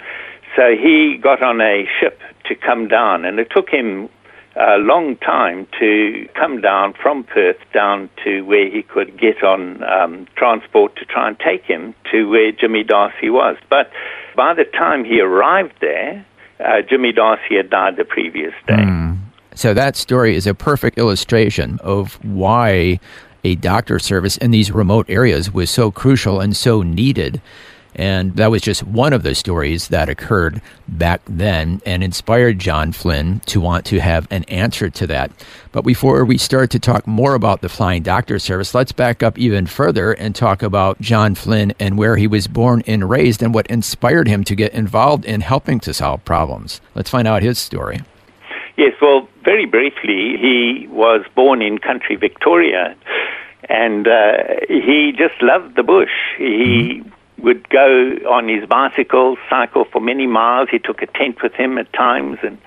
So 0.56 0.75
he 0.75 1.19
got 1.19 1.43
on 1.43 1.61
a 1.61 1.87
ship 2.00 2.20
to 2.46 2.55
come 2.55 2.88
down, 2.88 3.25
and 3.25 3.38
it 3.38 3.49
took 3.54 3.68
him 3.68 4.09
a 4.57 4.79
long 4.79 5.17
time 5.19 5.67
to 5.79 6.29
come 6.35 6.61
down 6.61 6.95
from 6.95 7.25
Perth 7.25 7.59
down 7.75 8.09
to 8.25 8.43
where 8.43 8.71
he 8.71 8.83
could 8.83 9.19
get 9.19 9.43
on 9.43 9.85
um, 9.85 10.27
transport 10.35 10.97
to 10.97 11.05
try 11.05 11.29
and 11.29 11.39
take 11.39 11.65
him 11.65 11.95
to 12.11 12.29
where 12.29 12.53
Jimmy 12.53 12.83
Darcy 12.83 13.29
was. 13.29 13.57
But 13.69 13.91
by 14.35 14.55
the 14.55 14.65
time 14.65 15.05
he 15.05 15.21
arrived 15.21 15.75
there, 15.81 16.25
uh, 16.59 16.81
Jimmy 16.89 17.13
Darcy 17.13 17.57
had 17.57 17.69
died 17.69 17.97
the 17.97 18.05
previous 18.05 18.55
day. 18.67 18.75
Mm. 18.75 19.19
So 19.55 19.75
that 19.75 19.97
story 19.97 20.37
is 20.37 20.47
a 20.47 20.55
perfect 20.55 20.99
illustration 20.99 21.79
of 21.83 22.15
why 22.25 22.99
a 23.45 23.55
doctor 23.57 23.99
service 23.99 24.37
in 24.39 24.51
these 24.51 24.71
remote 24.71 25.07
areas 25.09 25.53
was 25.53 25.71
so 25.71 25.91
crucial 25.91 26.41
and 26.41 26.57
so 26.57 26.83
needed. 26.83 27.41
And 27.97 28.37
that 28.37 28.50
was 28.50 28.61
just 28.61 28.83
one 28.83 29.15
of 29.15 29.23
the 29.23 29.35
stories 29.35 29.88
that 29.88 30.11
occurred 30.11 30.61
back 30.87 31.23
then 31.26 31.81
and 31.87 32.05
inspired 32.05 32.59
John 32.59 32.93
Flynn 32.93 33.41
to 33.47 33.59
want 33.59 33.87
to 33.87 34.00
have 34.00 34.29
an 34.31 34.45
answer 34.45 34.91
to 34.91 35.07
that. 35.07 35.31
But 35.73 35.83
before 35.83 36.25
we 36.26 36.37
start 36.37 36.71
to 36.71 36.79
talk 36.79 37.07
more 37.07 37.35
about 37.35 37.62
the 37.62 37.71
Flying 37.71 38.03
Doctor 38.03 38.38
Service, 38.38 38.75
let's 38.75 38.93
back 38.93 39.23
up 39.23 39.38
even 39.38 39.67
further 39.67 40.12
and 40.12 40.35
talk 40.35 40.62
about 40.62 41.00
John 41.00 41.35
Flynn 41.35 41.73
and 41.81 41.97
where 41.97 42.17
he 42.17 42.26
was 42.26 42.47
born 42.47 42.83
and 42.87 43.09
raised 43.09 43.43
and 43.43 43.55
what 43.55 43.67
inspired 43.69 44.29
him 44.29 44.45
to 44.45 44.55
get 44.55 44.75
involved 44.75 45.25
in 45.25 45.41
helping 45.41 45.81
to 45.81 45.95
solve 45.95 46.23
problems. 46.26 46.83
Let's 46.95 47.11
find 47.11 47.26
out 47.26 47.43
his 47.43 47.59
story. 47.59 48.00
Yes, 48.76 48.93
well, 49.00 49.26
very 49.43 49.65
briefly, 49.65 50.37
he 50.37 50.87
was 50.91 51.25
born 51.35 51.62
in 51.62 51.79
country 51.79 52.17
Victoria 52.17 52.95
and 53.71 54.07
uh, 54.07 54.37
he 54.69 55.12
just 55.17 55.41
loved 55.41 55.76
the 55.76 55.83
bush. 55.83 56.11
He 56.37 57.00
mm-hmm 57.00 57.15
would 57.38 57.69
go 57.69 58.16
on 58.28 58.49
his 58.49 58.66
bicycle, 58.66 59.37
cycle 59.50 59.85
for 59.85 60.00
many 60.00 60.26
miles. 60.26 60.69
He 60.71 60.78
took 60.78 61.02
a 61.02 61.07
tent 61.07 61.43
with 61.43 61.52
him 61.52 61.78
at 61.78 61.93
times 61.93 62.38
and 62.43 62.59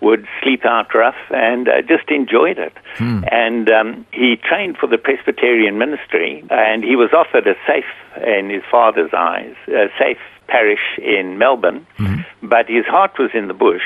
would 0.00 0.26
sleep 0.42 0.64
out 0.64 0.94
rough 0.94 1.16
and 1.30 1.68
uh, 1.68 1.82
just 1.82 2.10
enjoyed 2.10 2.58
it. 2.58 2.72
Hmm. 2.96 3.24
And 3.30 3.70
um, 3.70 4.06
he 4.12 4.36
trained 4.36 4.76
for 4.78 4.86
the 4.86 4.98
Presbyterian 4.98 5.78
ministry 5.78 6.44
and 6.50 6.84
he 6.84 6.96
was 6.96 7.10
offered 7.12 7.46
a 7.46 7.54
safe, 7.66 7.84
in 8.26 8.50
his 8.50 8.62
father's 8.70 9.12
eyes, 9.12 9.54
a 9.68 9.88
safe 9.98 10.18
parish 10.48 10.98
in 10.98 11.38
Melbourne, 11.38 11.86
hmm. 11.96 12.20
but 12.42 12.68
his 12.68 12.84
heart 12.86 13.18
was 13.18 13.30
in 13.34 13.48
the 13.48 13.54
bush. 13.54 13.82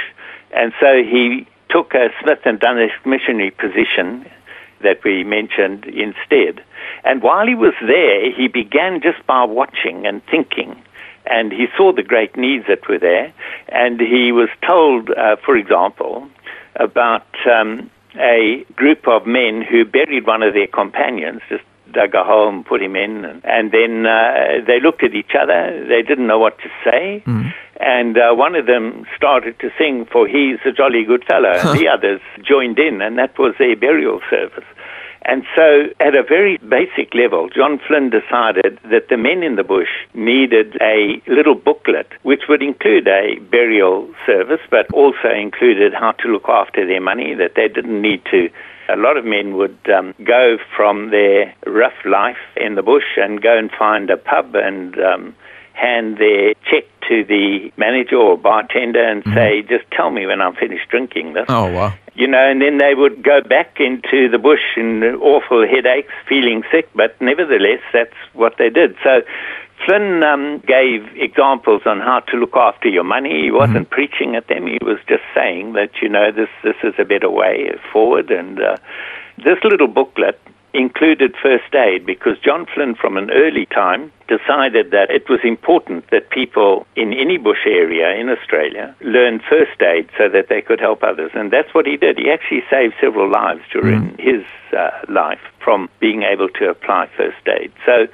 And 0.52 0.72
so 0.80 1.02
he 1.02 1.46
took 1.68 1.94
a 1.94 2.08
Smith 2.22 2.40
and 2.44 2.58
Dunesk 2.58 3.06
missionary 3.06 3.52
position 3.52 4.28
that 4.82 5.02
we 5.04 5.24
mentioned 5.24 5.84
instead. 5.84 6.64
And 7.04 7.22
while 7.22 7.46
he 7.46 7.54
was 7.54 7.74
there, 7.80 8.30
he 8.32 8.48
began 8.48 9.00
just 9.00 9.26
by 9.26 9.44
watching 9.44 10.06
and 10.06 10.22
thinking 10.26 10.82
and 11.26 11.52
he 11.52 11.66
saw 11.76 11.92
the 11.92 12.02
great 12.02 12.36
needs 12.36 12.66
that 12.66 12.88
were 12.88 12.98
there, 12.98 13.32
and 13.68 14.00
he 14.00 14.32
was 14.32 14.48
told, 14.66 15.10
uh, 15.10 15.36
for 15.44 15.56
example, 15.56 16.28
about 16.76 17.26
um, 17.46 17.90
a 18.16 18.64
group 18.74 19.06
of 19.06 19.26
men 19.26 19.62
who 19.62 19.84
buried 19.84 20.26
one 20.26 20.42
of 20.42 20.54
their 20.54 20.66
companions, 20.66 21.40
just 21.48 21.62
dug 21.92 22.14
a 22.14 22.24
hole 22.24 22.48
and 22.48 22.64
put 22.64 22.82
him 22.82 22.96
in, 22.96 23.24
and, 23.24 23.44
and 23.44 23.72
then 23.72 24.06
uh, 24.06 24.64
they 24.66 24.80
looked 24.80 25.02
at 25.02 25.14
each 25.14 25.32
other. 25.40 25.86
They 25.88 26.02
didn't 26.02 26.26
know 26.26 26.38
what 26.38 26.58
to 26.58 26.68
say. 26.84 27.22
Mm. 27.26 27.52
And 27.80 28.18
uh, 28.18 28.34
one 28.34 28.54
of 28.54 28.66
them 28.66 29.06
started 29.16 29.58
to 29.60 29.70
sing, 29.78 30.04
For 30.04 30.28
He's 30.28 30.58
a 30.66 30.72
Jolly 30.72 31.04
Good 31.04 31.24
Fellow. 31.24 31.50
And 31.50 31.78
the 31.78 31.88
others 31.88 32.20
joined 32.42 32.78
in, 32.78 33.00
and 33.00 33.18
that 33.18 33.38
was 33.38 33.54
their 33.58 33.74
burial 33.74 34.20
service. 34.28 34.64
And 35.22 35.44
so, 35.54 35.86
at 36.00 36.14
a 36.14 36.22
very 36.22 36.56
basic 36.58 37.14
level, 37.14 37.48
John 37.50 37.78
Flynn 37.86 38.10
decided 38.10 38.78
that 38.90 39.08
the 39.10 39.16
men 39.16 39.42
in 39.42 39.56
the 39.56 39.64
bush 39.64 39.90
needed 40.14 40.76
a 40.80 41.22
little 41.26 41.54
booklet 41.54 42.08
which 42.22 42.42
would 42.48 42.62
include 42.62 43.06
a 43.06 43.38
burial 43.50 44.08
service, 44.24 44.60
but 44.70 44.90
also 44.92 45.30
included 45.30 45.92
how 45.92 46.12
to 46.12 46.28
look 46.28 46.48
after 46.48 46.86
their 46.86 47.00
money, 47.00 47.34
that 47.34 47.54
they 47.54 47.68
didn't 47.68 48.00
need 48.00 48.24
to. 48.30 48.48
A 48.88 48.96
lot 48.96 49.16
of 49.16 49.24
men 49.24 49.56
would 49.56 49.78
um, 49.94 50.14
go 50.24 50.58
from 50.76 51.10
their 51.10 51.54
rough 51.66 52.04
life 52.04 52.38
in 52.56 52.74
the 52.74 52.82
bush 52.82 53.16
and 53.16 53.40
go 53.40 53.56
and 53.56 53.70
find 53.70 54.10
a 54.10 54.16
pub 54.16 54.54
and 54.54 54.98
um, 54.98 55.36
hand 55.72 56.18
their 56.18 56.54
check 56.70 56.84
to 57.08 57.24
the 57.24 57.72
manager 57.76 58.16
or 58.16 58.36
bartender 58.38 59.02
and 59.02 59.24
mm-hmm. 59.24 59.34
say, 59.34 59.62
just 59.62 59.90
tell 59.90 60.10
me 60.10 60.26
when 60.26 60.40
I'm 60.40 60.54
finished 60.54 60.88
drinking 60.88 61.32
this. 61.32 61.46
Oh, 61.48 61.70
wow. 61.72 61.94
You 62.14 62.26
know, 62.26 62.50
and 62.50 62.60
then 62.60 62.78
they 62.78 62.94
would 62.94 63.22
go 63.22 63.40
back 63.40 63.80
into 63.80 64.28
the 64.28 64.38
bush 64.38 64.76
in 64.76 65.02
awful 65.02 65.66
headaches, 65.66 66.12
feeling 66.28 66.62
sick, 66.70 66.88
but 66.94 67.20
nevertheless, 67.20 67.80
that's 67.92 68.14
what 68.32 68.56
they 68.58 68.68
did. 68.68 68.96
So 69.02 69.22
Flynn 69.86 70.22
um, 70.22 70.58
gave 70.66 71.06
examples 71.16 71.82
on 71.86 72.00
how 72.00 72.20
to 72.20 72.36
look 72.36 72.54
after 72.54 72.88
your 72.88 73.04
money. 73.04 73.44
He 73.44 73.50
wasn't 73.50 73.88
mm-hmm. 73.88 73.94
preaching 73.94 74.36
at 74.36 74.48
them. 74.48 74.66
He 74.66 74.78
was 74.82 74.98
just 75.08 75.22
saying 75.34 75.72
that, 75.72 75.90
you 76.02 76.08
know, 76.08 76.30
this, 76.30 76.50
this 76.62 76.76
is 76.82 76.94
a 76.98 77.04
better 77.04 77.30
way 77.30 77.72
forward. 77.92 78.30
And 78.30 78.60
uh, 78.60 78.76
this 79.38 79.58
little 79.64 79.88
booklet 79.88 80.38
included 80.72 81.34
first 81.42 81.74
aid 81.74 82.06
because 82.06 82.38
John 82.38 82.66
Flynn, 82.66 82.94
from 82.94 83.16
an 83.16 83.30
early 83.30 83.66
time, 83.66 84.12
decided 84.28 84.90
that 84.92 85.10
it 85.10 85.28
was 85.28 85.40
important 85.42 86.08
that 86.10 86.30
people 86.30 86.86
in 86.94 87.12
any 87.12 87.38
bush 87.38 87.66
area 87.66 88.14
in 88.14 88.28
Australia 88.28 88.94
learn 89.00 89.40
first 89.40 89.80
aid 89.82 90.08
so 90.16 90.28
that 90.28 90.48
they 90.48 90.62
could 90.62 90.80
help 90.80 91.02
others. 91.02 91.32
And 91.34 91.50
that's 91.50 91.74
what 91.74 91.86
he 91.86 91.96
did. 91.96 92.18
He 92.18 92.30
actually 92.30 92.62
saved 92.70 92.94
several 93.00 93.28
lives 93.30 93.62
during 93.72 94.12
mm. 94.12 94.20
his 94.20 94.44
uh, 94.76 94.90
life 95.08 95.40
from 95.58 95.88
being 95.98 96.22
able 96.22 96.48
to 96.50 96.68
apply 96.68 97.08
first 97.16 97.46
aid. 97.48 97.72
So 97.84 98.06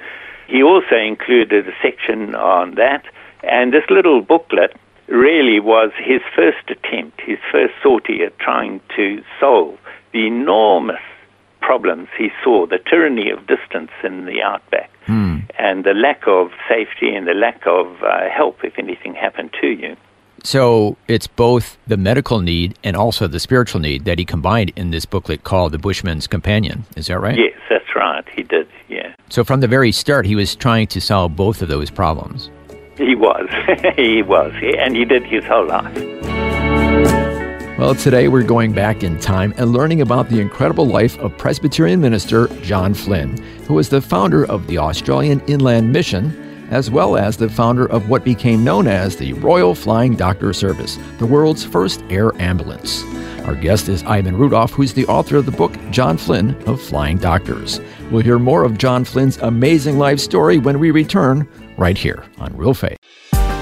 he 0.47 0.63
also 0.63 0.95
included 0.95 1.67
a 1.67 1.73
section 1.81 2.33
on 2.33 2.75
that. 2.75 3.03
And 3.43 3.71
this 3.71 3.83
little 3.89 4.21
booklet 4.21 4.75
really 5.07 5.59
was 5.59 5.91
his 5.97 6.21
first 6.35 6.69
attempt, 6.69 7.21
his 7.21 7.37
first 7.51 7.73
sortie 7.83 8.23
at 8.23 8.37
trying 8.39 8.81
to 8.95 9.23
solve 9.39 9.77
the 10.11 10.25
enormous 10.25 11.01
problems 11.67 12.07
he 12.17 12.29
saw 12.41 12.65
the 12.65 12.79
tyranny 12.89 13.29
of 13.29 13.39
distance 13.45 13.91
in 14.01 14.23
the 14.23 14.41
outback 14.41 14.89
hmm. 15.05 15.39
and 15.59 15.83
the 15.83 15.93
lack 15.93 16.21
of 16.25 16.49
safety 16.69 17.13
and 17.13 17.27
the 17.27 17.33
lack 17.33 17.61
of 17.67 17.87
uh, 18.03 18.29
help 18.29 18.63
if 18.63 18.79
anything 18.79 19.13
happened 19.13 19.51
to 19.59 19.67
you. 19.67 19.93
So 20.43 20.95
it's 21.09 21.27
both 21.27 21.77
the 21.85 21.97
medical 21.97 22.39
need 22.39 22.79
and 22.85 22.95
also 22.95 23.27
the 23.27 23.41
spiritual 23.41 23.81
need 23.81 24.05
that 24.05 24.17
he 24.17 24.23
combined 24.23 24.71
in 24.77 24.91
this 24.91 25.05
booklet 25.05 25.43
called 25.43 25.73
The 25.73 25.77
Bushman's 25.77 26.25
Companion. 26.25 26.85
Is 26.95 27.07
that 27.07 27.19
right? 27.19 27.37
Yes, 27.37 27.59
that's 27.69 27.93
right. 27.93 28.23
He 28.33 28.43
did, 28.43 28.69
yeah. 28.87 29.13
So 29.27 29.43
from 29.43 29.59
the 29.59 29.67
very 29.67 29.91
start, 29.91 30.25
he 30.25 30.35
was 30.35 30.55
trying 30.55 30.87
to 30.87 31.01
solve 31.01 31.35
both 31.35 31.61
of 31.61 31.67
those 31.67 31.89
problems. 31.91 32.49
He 32.95 33.13
was. 33.13 33.49
he 33.97 34.21
was. 34.21 34.53
And 34.79 34.95
he 34.95 35.03
did 35.03 35.23
his 35.25 35.43
whole 35.43 35.67
life. 35.67 36.16
Well, 37.77 37.93
today 37.93 38.27
we're 38.27 38.41
going 38.41 38.73
back 38.73 39.03
in 39.03 39.19
time 39.19 39.53
and 39.55 39.71
learning 39.71 40.01
about 40.01 40.29
the 40.29 40.39
incredible 40.39 40.87
life 40.87 41.15
of 41.19 41.37
Presbyterian 41.37 42.01
minister 42.01 42.47
John 42.63 42.95
Flynn, 42.95 43.37
who 43.67 43.75
was 43.75 43.89
the 43.89 44.01
founder 44.01 44.45
of 44.45 44.65
the 44.65 44.79
Australian 44.79 45.41
Inland 45.41 45.93
Mission, 45.93 46.67
as 46.71 46.89
well 46.89 47.15
as 47.15 47.37
the 47.37 47.47
founder 47.47 47.85
of 47.85 48.09
what 48.09 48.23
became 48.23 48.63
known 48.63 48.87
as 48.87 49.15
the 49.15 49.33
Royal 49.33 49.75
Flying 49.75 50.15
Doctor 50.15 50.53
Service, 50.53 50.97
the 51.19 51.27
world's 51.27 51.63
first 51.63 52.03
air 52.09 52.35
ambulance. 52.41 53.03
Our 53.45 53.53
guest 53.53 53.89
is 53.89 54.01
Ivan 54.05 54.37
Rudolph, 54.37 54.71
who's 54.71 54.93
the 54.93 55.05
author 55.05 55.37
of 55.37 55.45
the 55.45 55.51
book 55.51 55.77
John 55.91 56.17
Flynn 56.17 56.59
of 56.63 56.81
Flying 56.81 57.17
Doctors. 57.17 57.79
We'll 58.09 58.23
hear 58.23 58.39
more 58.39 58.63
of 58.63 58.79
John 58.79 59.05
Flynn's 59.05 59.37
amazing 59.37 59.99
life 59.99 60.19
story 60.19 60.57
when 60.57 60.79
we 60.79 60.89
return 60.89 61.47
right 61.77 61.95
here 61.97 62.25
on 62.39 62.57
Real 62.57 62.73
Faith. 62.73 62.97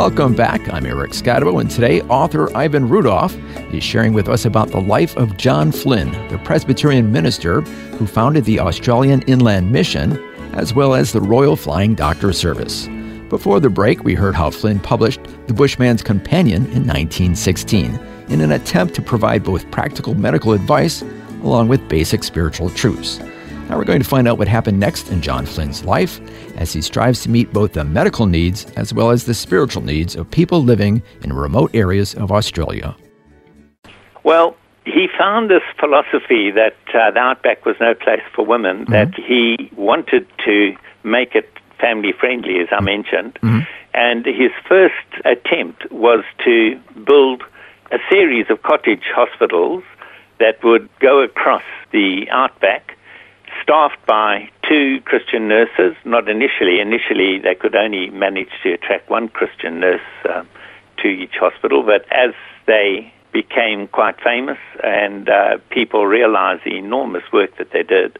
Welcome 0.00 0.34
back. 0.34 0.72
I'm 0.72 0.86
Eric 0.86 1.10
Skattebo, 1.10 1.60
and 1.60 1.70
today 1.70 2.00
author 2.04 2.48
Ivan 2.56 2.88
Rudolph 2.88 3.36
is 3.70 3.84
sharing 3.84 4.14
with 4.14 4.30
us 4.30 4.46
about 4.46 4.70
the 4.70 4.80
life 4.80 5.14
of 5.18 5.36
John 5.36 5.70
Flynn, 5.70 6.10
the 6.28 6.38
Presbyterian 6.38 7.12
minister 7.12 7.60
who 7.60 8.06
founded 8.06 8.46
the 8.46 8.60
Australian 8.60 9.20
Inland 9.24 9.70
Mission, 9.70 10.18
as 10.54 10.72
well 10.72 10.94
as 10.94 11.12
the 11.12 11.20
Royal 11.20 11.54
Flying 11.54 11.94
Doctor 11.94 12.32
Service. 12.32 12.88
Before 13.28 13.60
the 13.60 13.68
break, 13.68 14.02
we 14.02 14.14
heard 14.14 14.34
how 14.34 14.48
Flynn 14.48 14.80
published 14.80 15.20
The 15.48 15.52
Bushman's 15.52 16.02
Companion 16.02 16.62
in 16.68 16.86
1916 16.86 18.00
in 18.30 18.40
an 18.40 18.52
attempt 18.52 18.94
to 18.94 19.02
provide 19.02 19.44
both 19.44 19.70
practical 19.70 20.14
medical 20.14 20.54
advice 20.54 21.02
along 21.42 21.68
with 21.68 21.86
basic 21.90 22.24
spiritual 22.24 22.70
truths. 22.70 23.20
Now 23.70 23.78
we're 23.78 23.84
going 23.84 24.02
to 24.02 24.08
find 24.08 24.26
out 24.26 24.36
what 24.36 24.48
happened 24.48 24.80
next 24.80 25.10
in 25.10 25.22
John 25.22 25.46
Flynn's 25.46 25.84
life 25.84 26.20
as 26.56 26.72
he 26.72 26.82
strives 26.82 27.22
to 27.22 27.28
meet 27.30 27.52
both 27.52 27.74
the 27.74 27.84
medical 27.84 28.26
needs 28.26 28.64
as 28.74 28.92
well 28.92 29.10
as 29.10 29.26
the 29.26 29.32
spiritual 29.32 29.80
needs 29.80 30.16
of 30.16 30.28
people 30.28 30.64
living 30.64 31.04
in 31.22 31.32
remote 31.32 31.70
areas 31.72 32.16
of 32.16 32.32
Australia. 32.32 32.96
Well, 34.24 34.56
he 34.84 35.06
found 35.16 35.50
this 35.50 35.62
philosophy 35.78 36.50
that 36.50 36.74
uh, 36.92 37.12
the 37.12 37.20
outback 37.20 37.64
was 37.64 37.76
no 37.80 37.94
place 37.94 38.22
for 38.34 38.44
women, 38.44 38.86
mm-hmm. 38.86 38.92
that 38.92 39.14
he 39.14 39.70
wanted 39.76 40.26
to 40.44 40.74
make 41.04 41.36
it 41.36 41.48
family 41.78 42.10
friendly, 42.10 42.58
as 42.58 42.66
I 42.72 42.80
mentioned. 42.80 43.34
Mm-hmm. 43.34 43.60
And 43.94 44.26
his 44.26 44.50
first 44.68 44.96
attempt 45.24 45.92
was 45.92 46.24
to 46.44 46.76
build 47.06 47.44
a 47.92 47.98
series 48.10 48.46
of 48.50 48.64
cottage 48.64 49.04
hospitals 49.14 49.84
that 50.40 50.60
would 50.64 50.88
go 50.98 51.22
across 51.22 51.62
the 51.92 52.28
outback 52.32 52.96
staffed 53.70 54.04
by 54.04 54.50
two 54.68 55.00
Christian 55.04 55.46
nurses, 55.46 55.94
not 56.04 56.28
initially. 56.28 56.80
Initially, 56.80 57.38
they 57.38 57.54
could 57.54 57.76
only 57.76 58.10
manage 58.10 58.48
to 58.64 58.72
attract 58.72 59.08
one 59.08 59.28
Christian 59.28 59.78
nurse 59.78 60.00
um, 60.28 60.48
to 60.98 61.06
each 61.06 61.36
hospital, 61.38 61.84
but 61.84 62.04
as 62.10 62.34
they 62.66 63.12
became 63.32 63.86
quite 63.86 64.20
famous 64.24 64.58
and 64.82 65.28
uh, 65.28 65.58
people 65.70 66.04
realized 66.04 66.62
the 66.64 66.76
enormous 66.76 67.22
work 67.32 67.56
that 67.58 67.70
they 67.72 67.84
did, 67.84 68.18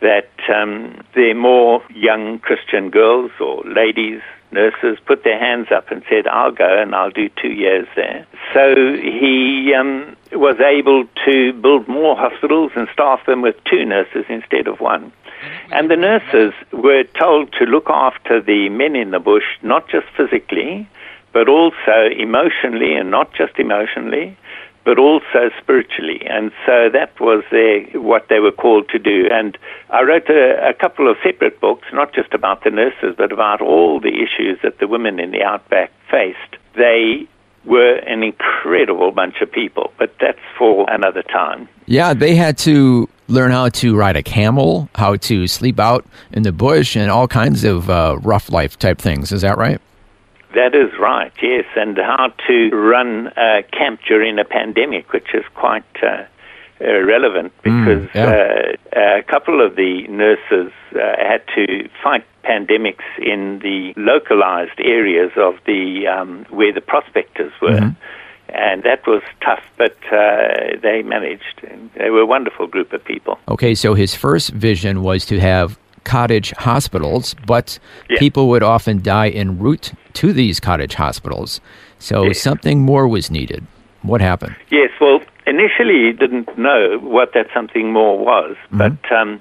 that 0.00 0.28
um, 0.54 1.00
the 1.14 1.32
more 1.32 1.82
young 1.88 2.38
Christian 2.40 2.90
girls 2.90 3.30
or 3.40 3.64
ladies 3.64 4.20
nurses 4.54 4.98
put 5.04 5.24
their 5.24 5.38
hands 5.38 5.68
up 5.70 5.90
and 5.90 6.02
said, 6.08 6.26
I'll 6.26 6.52
go 6.52 6.80
and 6.80 6.94
I'll 6.94 7.10
do 7.10 7.28
two 7.40 7.52
years 7.52 7.86
there. 7.94 8.26
So 8.54 8.74
he 8.96 9.74
um, 9.74 10.16
was 10.32 10.58
able 10.60 11.04
to 11.26 11.52
build 11.52 11.86
more 11.88 12.16
hospitals 12.16 12.72
and 12.74 12.88
staff 12.92 13.26
them 13.26 13.42
with 13.42 13.56
two 13.64 13.84
nurses 13.84 14.24
instead 14.28 14.66
of 14.66 14.80
one. 14.80 15.12
And 15.72 15.90
the 15.90 15.96
nurses 15.96 16.54
were 16.72 17.04
told 17.18 17.52
to 17.58 17.64
look 17.64 17.90
after 17.90 18.40
the 18.40 18.68
men 18.70 18.96
in 18.96 19.10
the 19.10 19.18
bush, 19.18 19.44
not 19.62 19.88
just 19.88 20.06
physically, 20.16 20.88
but 21.32 21.48
also 21.48 22.08
emotionally, 22.16 22.94
and 22.94 23.10
not 23.10 23.34
just 23.34 23.58
emotionally, 23.58 24.36
but 24.84 24.98
also 24.98 25.50
spiritually. 25.60 26.20
And 26.26 26.52
so 26.66 26.90
that 26.92 27.18
was 27.20 27.42
their, 27.50 27.84
what 28.00 28.28
they 28.28 28.38
were 28.38 28.52
called 28.52 28.88
to 28.90 28.98
do. 28.98 29.28
And 29.30 29.56
I 29.90 30.02
wrote 30.02 30.28
a, 30.28 30.68
a 30.68 30.74
couple 30.74 31.10
of 31.10 31.16
separate 31.22 31.60
books, 31.60 31.86
not 31.92 32.14
just 32.14 32.34
about 32.34 32.64
the 32.64 32.70
nurses, 32.70 33.14
but 33.16 33.32
about 33.32 33.60
all 33.60 34.00
the 34.00 34.22
issues 34.22 34.58
that 34.62 34.78
the 34.78 34.86
women 34.86 35.18
in 35.18 35.30
the 35.30 35.42
outback 35.42 35.90
faced. 36.10 36.38
They 36.76 37.26
were 37.64 37.96
an 37.96 38.22
incredible 38.22 39.10
bunch 39.10 39.40
of 39.40 39.50
people, 39.50 39.92
but 39.98 40.14
that's 40.20 40.38
for 40.58 40.88
another 40.90 41.22
time. 41.22 41.68
Yeah, 41.86 42.12
they 42.12 42.34
had 42.34 42.58
to 42.58 43.08
learn 43.28 43.52
how 43.52 43.70
to 43.70 43.96
ride 43.96 44.16
a 44.16 44.22
camel, 44.22 44.88
how 44.94 45.16
to 45.16 45.46
sleep 45.46 45.80
out 45.80 46.04
in 46.32 46.42
the 46.42 46.52
bush, 46.52 46.94
and 46.94 47.10
all 47.10 47.26
kinds 47.26 47.64
of 47.64 47.88
uh, 47.88 48.18
rough 48.22 48.50
life 48.50 48.78
type 48.78 48.98
things. 48.98 49.32
Is 49.32 49.40
that 49.42 49.56
right? 49.56 49.80
That 50.54 50.74
is 50.74 50.90
right, 50.98 51.32
yes, 51.42 51.64
and 51.76 51.96
how 51.98 52.32
to 52.46 52.70
run 52.70 53.28
a 53.36 53.62
camp 53.72 54.00
during 54.06 54.38
a 54.38 54.44
pandemic, 54.44 55.12
which 55.12 55.34
is 55.34 55.44
quite 55.54 55.84
uh, 56.02 56.24
uh, 56.80 57.02
relevant 57.02 57.52
because 57.62 58.02
Mm, 58.08 58.14
yeah. 58.14 58.76
uh, 58.96 59.18
a 59.18 59.22
couple 59.22 59.64
of 59.64 59.76
the 59.76 60.06
nurses 60.08 60.72
uh, 60.94 60.98
had 60.98 61.42
to 61.54 61.88
fight 62.02 62.24
pandemics 62.44 63.04
in 63.18 63.60
the 63.60 63.94
localized 63.96 64.78
areas 64.80 65.32
of 65.36 65.54
the 65.66 66.06
um, 66.06 66.44
where 66.50 66.72
the 66.72 66.80
prospectors 66.80 67.52
were. 67.62 67.70
Mm-hmm. 67.70 68.00
And 68.48 68.82
that 68.84 69.06
was 69.06 69.22
tough, 69.40 69.64
but 69.78 69.96
uh, 70.12 70.76
they 70.82 71.02
managed. 71.02 71.62
They 71.96 72.10
were 72.10 72.20
a 72.20 72.26
wonderful 72.26 72.66
group 72.66 72.92
of 72.92 73.04
people. 73.04 73.38
Okay, 73.48 73.74
so 73.74 73.94
his 73.94 74.14
first 74.14 74.50
vision 74.50 75.02
was 75.02 75.24
to 75.26 75.40
have 75.40 75.78
cottage 76.04 76.52
hospitals, 76.58 77.34
but 77.46 77.78
Yeah. 78.10 78.18
people 78.18 78.48
would 78.48 78.62
often 78.62 79.02
die 79.02 79.28
en 79.30 79.58
route 79.58 79.92
to 80.14 80.32
these 80.32 80.60
cottage 80.60 80.94
hospitals. 80.94 81.60
So 81.98 82.24
Yes. 82.24 82.40
something 82.40 82.80
more 82.82 83.08
was 83.08 83.30
needed. 83.30 83.64
What 84.02 84.20
happened? 84.20 84.54
Yes, 84.70 84.90
well, 85.00 85.20
initially 85.46 86.04
he 86.06 86.12
didn't 86.12 86.56
know 86.58 86.98
what 87.00 87.32
that 87.32 87.46
something 87.54 87.90
more 87.92 88.18
was, 88.18 88.56
but 88.70 88.92
um, 89.10 89.40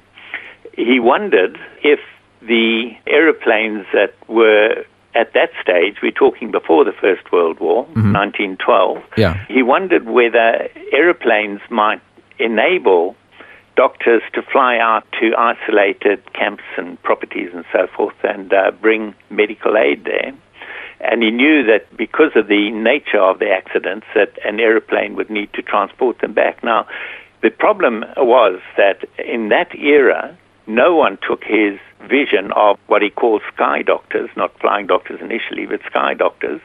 he 0.78 1.00
wondered 1.00 1.60
if 1.84 2.00
the 2.42 2.96
aeroplanes 3.08 3.86
that 3.94 4.14
were 4.28 4.86
at 5.16 5.34
that 5.34 5.52
stage, 5.62 6.02
we're 6.02 6.12
talking 6.12 6.50
before 6.50 6.84
the 6.84 6.92
First 6.94 7.32
World 7.32 7.60
War, 7.60 7.86
1912, 7.94 9.02
Yeah. 9.18 9.36
he 9.48 9.62
wondered 9.62 10.06
whether 10.08 10.68
aeroplanes 10.92 11.62
might 11.70 12.02
enable 12.40 13.16
doctors 13.76 14.22
to 14.34 14.42
fly 14.42 14.78
out 14.78 15.04
to 15.20 15.34
isolated 15.38 16.22
camps 16.34 16.64
and 16.78 17.02
properties 17.04 17.50
and 17.54 17.66
so 17.72 17.88
forth 17.88 18.16
and 18.24 18.54
uh, 18.54 18.72
bring 18.82 19.16
medical 19.30 19.78
aid 19.78 20.04
there. 20.06 20.34
And 21.00 21.22
he 21.22 21.32
knew 21.32 21.66
that 21.66 21.96
because 21.98 22.32
of 22.36 22.48
the 22.48 22.72
nature 22.72 23.20
of 23.20 23.40
the 23.40 23.50
accidents, 23.52 24.08
that 24.16 24.38
an 24.46 24.60
aeroplane 24.60 25.16
would 25.16 25.30
need 25.30 25.52
to 25.54 25.62
transport 25.62 26.20
them 26.20 26.34
back. 26.34 26.64
Now, 26.64 26.88
the 27.42 27.50
problem 27.50 28.06
was 28.16 28.62
that 28.78 29.04
in 29.20 29.50
that 29.50 29.76
era, 29.76 30.38
no 30.66 30.96
one 30.96 31.18
took 31.28 31.44
his 31.44 31.78
vision 32.08 32.52
of 32.54 32.80
what 32.88 33.02
he 33.02 33.10
called 33.10 33.42
sky 33.54 33.82
doctors, 33.82 34.30
not 34.38 34.58
flying 34.60 34.88
doctors 34.88 35.20
initially, 35.20 35.66
but 35.66 35.82
sky 35.86 36.14
doctors, 36.14 36.62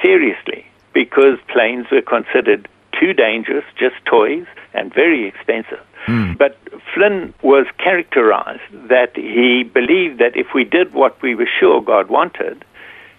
seriously, 0.00 0.64
because 0.92 1.38
planes 1.48 1.86
were 1.90 2.02
considered 2.02 2.68
too 2.98 3.12
dangerous, 3.12 3.64
just 3.76 3.96
toys, 4.04 4.46
and 4.72 4.94
very 4.94 5.26
expensive. 5.26 5.80
Hmm. 6.06 6.32
But 6.34 6.56
Flynn 6.94 7.34
was 7.42 7.66
characterized 7.78 8.88
that 8.88 9.16
he 9.16 9.64
believed 9.64 10.18
that 10.18 10.36
if 10.36 10.48
we 10.54 10.64
did 10.64 10.94
what 10.94 11.20
we 11.22 11.34
were 11.34 11.48
sure 11.58 11.80
God 11.80 12.08
wanted, 12.08 12.64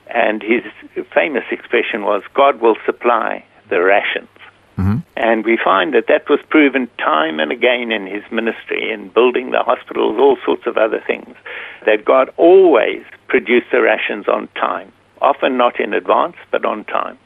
and 0.07 0.43
his 0.43 0.63
famous 1.13 1.43
expression 1.51 2.03
was, 2.03 2.23
God 2.33 2.59
will 2.59 2.75
supply 2.85 3.45
the 3.69 3.81
rations. 3.81 4.27
Mm-hmm. 4.77 4.97
And 5.15 5.45
we 5.45 5.57
find 5.63 5.93
that 5.93 6.07
that 6.07 6.29
was 6.29 6.39
proven 6.49 6.89
time 6.97 7.39
and 7.39 7.51
again 7.51 7.91
in 7.91 8.07
his 8.07 8.23
ministry, 8.31 8.91
in 8.91 9.09
building 9.09 9.51
the 9.51 9.63
hospitals, 9.63 10.17
all 10.19 10.37
sorts 10.45 10.65
of 10.65 10.77
other 10.77 11.01
things, 11.05 11.35
that 11.85 12.05
God 12.05 12.29
always 12.37 13.03
produced 13.27 13.67
the 13.71 13.81
rations 13.81 14.27
on 14.27 14.47
time, 14.55 14.91
often 15.21 15.57
not 15.57 15.79
in 15.79 15.93
advance, 15.93 16.35
but 16.51 16.65
on 16.65 16.83
time. 16.85 17.17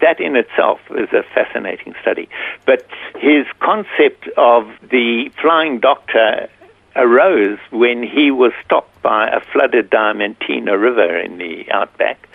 That 0.00 0.20
in 0.20 0.36
itself 0.36 0.80
is 0.90 1.12
a 1.12 1.22
fascinating 1.34 1.94
study. 2.00 2.28
But 2.66 2.86
his 3.18 3.46
concept 3.60 4.28
of 4.36 4.68
the 4.90 5.30
flying 5.40 5.80
doctor 5.80 6.48
arose 6.96 7.58
when 7.70 8.02
he 8.02 8.30
was 8.30 8.52
stopped 8.64 9.00
by 9.02 9.28
a 9.28 9.40
flooded 9.40 9.90
Diamantina 9.90 10.80
River 10.80 11.18
in 11.18 11.38
the 11.38 11.70
outback 11.70 12.28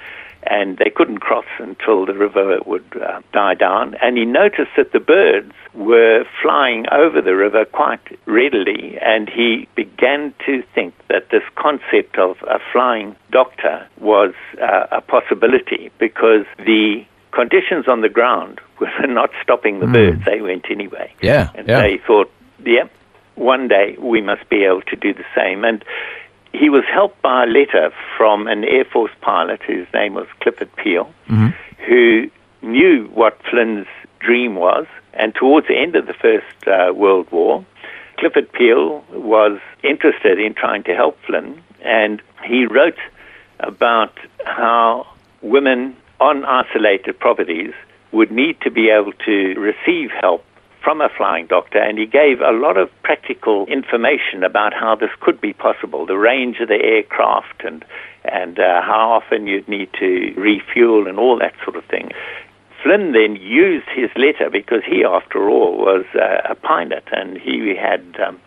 and 0.49 0.77
they 0.77 0.89
couldn't 0.89 1.19
cross 1.19 1.45
until 1.59 2.05
the 2.05 2.13
river 2.13 2.59
would 2.65 2.85
uh, 3.01 3.21
die 3.33 3.53
down. 3.53 3.95
And 3.95 4.17
he 4.17 4.25
noticed 4.25 4.71
that 4.77 4.91
the 4.93 4.99
birds 4.99 5.53
were 5.73 6.25
flying 6.41 6.85
over 6.91 7.21
the 7.21 7.35
river 7.35 7.65
quite 7.65 7.99
readily, 8.25 8.97
and 8.99 9.29
he 9.29 9.67
began 9.75 10.33
to 10.45 10.63
think 10.73 10.93
that 11.09 11.29
this 11.29 11.43
concept 11.55 12.17
of 12.17 12.37
a 12.43 12.59
flying 12.71 13.15
doctor 13.31 13.87
was 13.99 14.33
uh, 14.61 14.87
a 14.91 15.01
possibility 15.01 15.91
because 15.99 16.45
the 16.65 17.05
conditions 17.31 17.87
on 17.87 18.01
the 18.01 18.09
ground 18.09 18.59
were 18.79 19.07
not 19.07 19.31
stopping 19.41 19.79
the 19.79 19.87
birds; 19.87 20.23
they 20.25 20.41
went 20.41 20.65
anyway. 20.69 21.13
Yeah, 21.21 21.49
and 21.55 21.67
yeah. 21.67 21.81
they 21.81 21.97
thought, 21.97 22.31
"Yep, 22.65 22.91
one 23.35 23.67
day 23.67 23.95
we 23.99 24.21
must 24.21 24.49
be 24.49 24.63
able 24.63 24.81
to 24.83 24.95
do 24.95 25.13
the 25.13 25.25
same." 25.35 25.63
And 25.63 25.83
he 26.53 26.69
was 26.69 26.83
helped 26.91 27.21
by 27.21 27.43
a 27.43 27.47
letter 27.47 27.91
from 28.17 28.47
an 28.47 28.63
Air 28.63 28.85
Force 28.85 29.11
pilot 29.21 29.61
whose 29.63 29.87
name 29.93 30.15
was 30.15 30.27
Clifford 30.41 30.75
Peel, 30.75 31.11
who 31.85 32.29
knew 32.61 33.09
what 33.13 33.39
Flynn's 33.49 33.87
dream 34.19 34.55
was. 34.55 34.85
And 35.13 35.33
towards 35.33 35.67
the 35.67 35.77
end 35.77 35.95
of 35.95 36.05
the 36.05 36.13
First 36.13 36.67
uh, 36.67 36.93
World 36.93 37.31
War, 37.31 37.65
Clifford 38.17 38.51
Peel 38.51 39.03
was 39.11 39.59
interested 39.83 40.39
in 40.39 40.53
trying 40.53 40.83
to 40.83 40.95
help 40.95 41.19
Flynn, 41.25 41.61
and 41.81 42.21
he 42.43 42.65
wrote 42.65 42.97
about 43.59 44.17
how 44.45 45.07
women 45.41 45.95
on 46.19 46.45
isolated 46.45 47.19
properties 47.19 47.73
would 48.11 48.31
need 48.31 48.59
to 48.61 48.71
be 48.71 48.89
able 48.89 49.13
to 49.25 49.53
receive 49.59 50.09
help 50.11 50.43
from 50.83 51.01
a 51.01 51.09
flying 51.09 51.47
doctor, 51.47 51.79
and 51.79 51.97
he 51.97 52.05
gave 52.05 52.39
a 52.39 52.51
lot 52.51 52.77
of 52.77 52.89
practical 53.03 53.65
information 53.65 54.43
about 54.43 54.73
how 54.73 54.95
this 54.95 55.09
could 55.19 55.41
be 55.41 55.51
possible, 55.51 56.05
the 56.05 56.17
range 56.17 56.59
of 56.61 56.69
the 56.69 56.81
aircraft, 56.81 57.63
and 57.65 57.83
and 58.23 58.59
uh, 58.59 58.81
how 58.81 59.11
often 59.11 59.47
you'd 59.47 59.67
need 59.67 59.89
to 59.99 60.33
refuel, 60.37 61.07
and 61.07 61.17
all 61.19 61.37
that 61.39 61.53
sort 61.63 61.75
of 61.75 61.83
thing. 61.85 62.11
Flynn 62.83 63.11
then 63.11 63.35
used 63.35 63.87
his 63.95 64.09
letter 64.15 64.49
because 64.49 64.81
he, 64.85 65.03
after 65.03 65.49
all, 65.49 65.77
was 65.77 66.05
uh, 66.15 66.41
a 66.49 66.55
pilot 66.55 67.03
and 67.11 67.37
he 67.37 67.75
had 67.75 68.03
um, 68.25 68.39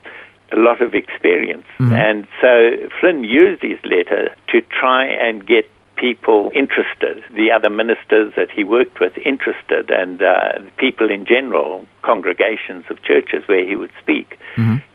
a 0.53 0.57
lot 0.57 0.81
of 0.81 0.95
experience. 0.95 1.67
And 1.95 2.27
so 2.41 2.89
Flynn 3.01 3.25
used 3.25 3.63
his 3.63 3.79
letter 3.85 4.35
to 4.49 4.63
try 4.63 5.05
and 5.05 5.47
get 5.47 5.69
people 6.01 6.51
interested, 6.55 7.23
the 7.35 7.53
other 7.53 7.69
ministers 7.69 8.33
that 8.37 8.51
he 8.51 8.65
worked 8.65 8.99
with 8.99 9.13
interested, 9.19 9.91
and 9.91 10.23
uh, 10.23 10.59
people 10.79 11.11
in 11.11 11.27
general, 11.27 11.87
congregations 12.03 12.85
of 12.89 13.03
churches 13.03 13.43
where 13.47 13.65
he 13.69 13.77
would 13.77 13.93
speak, 14.01 14.39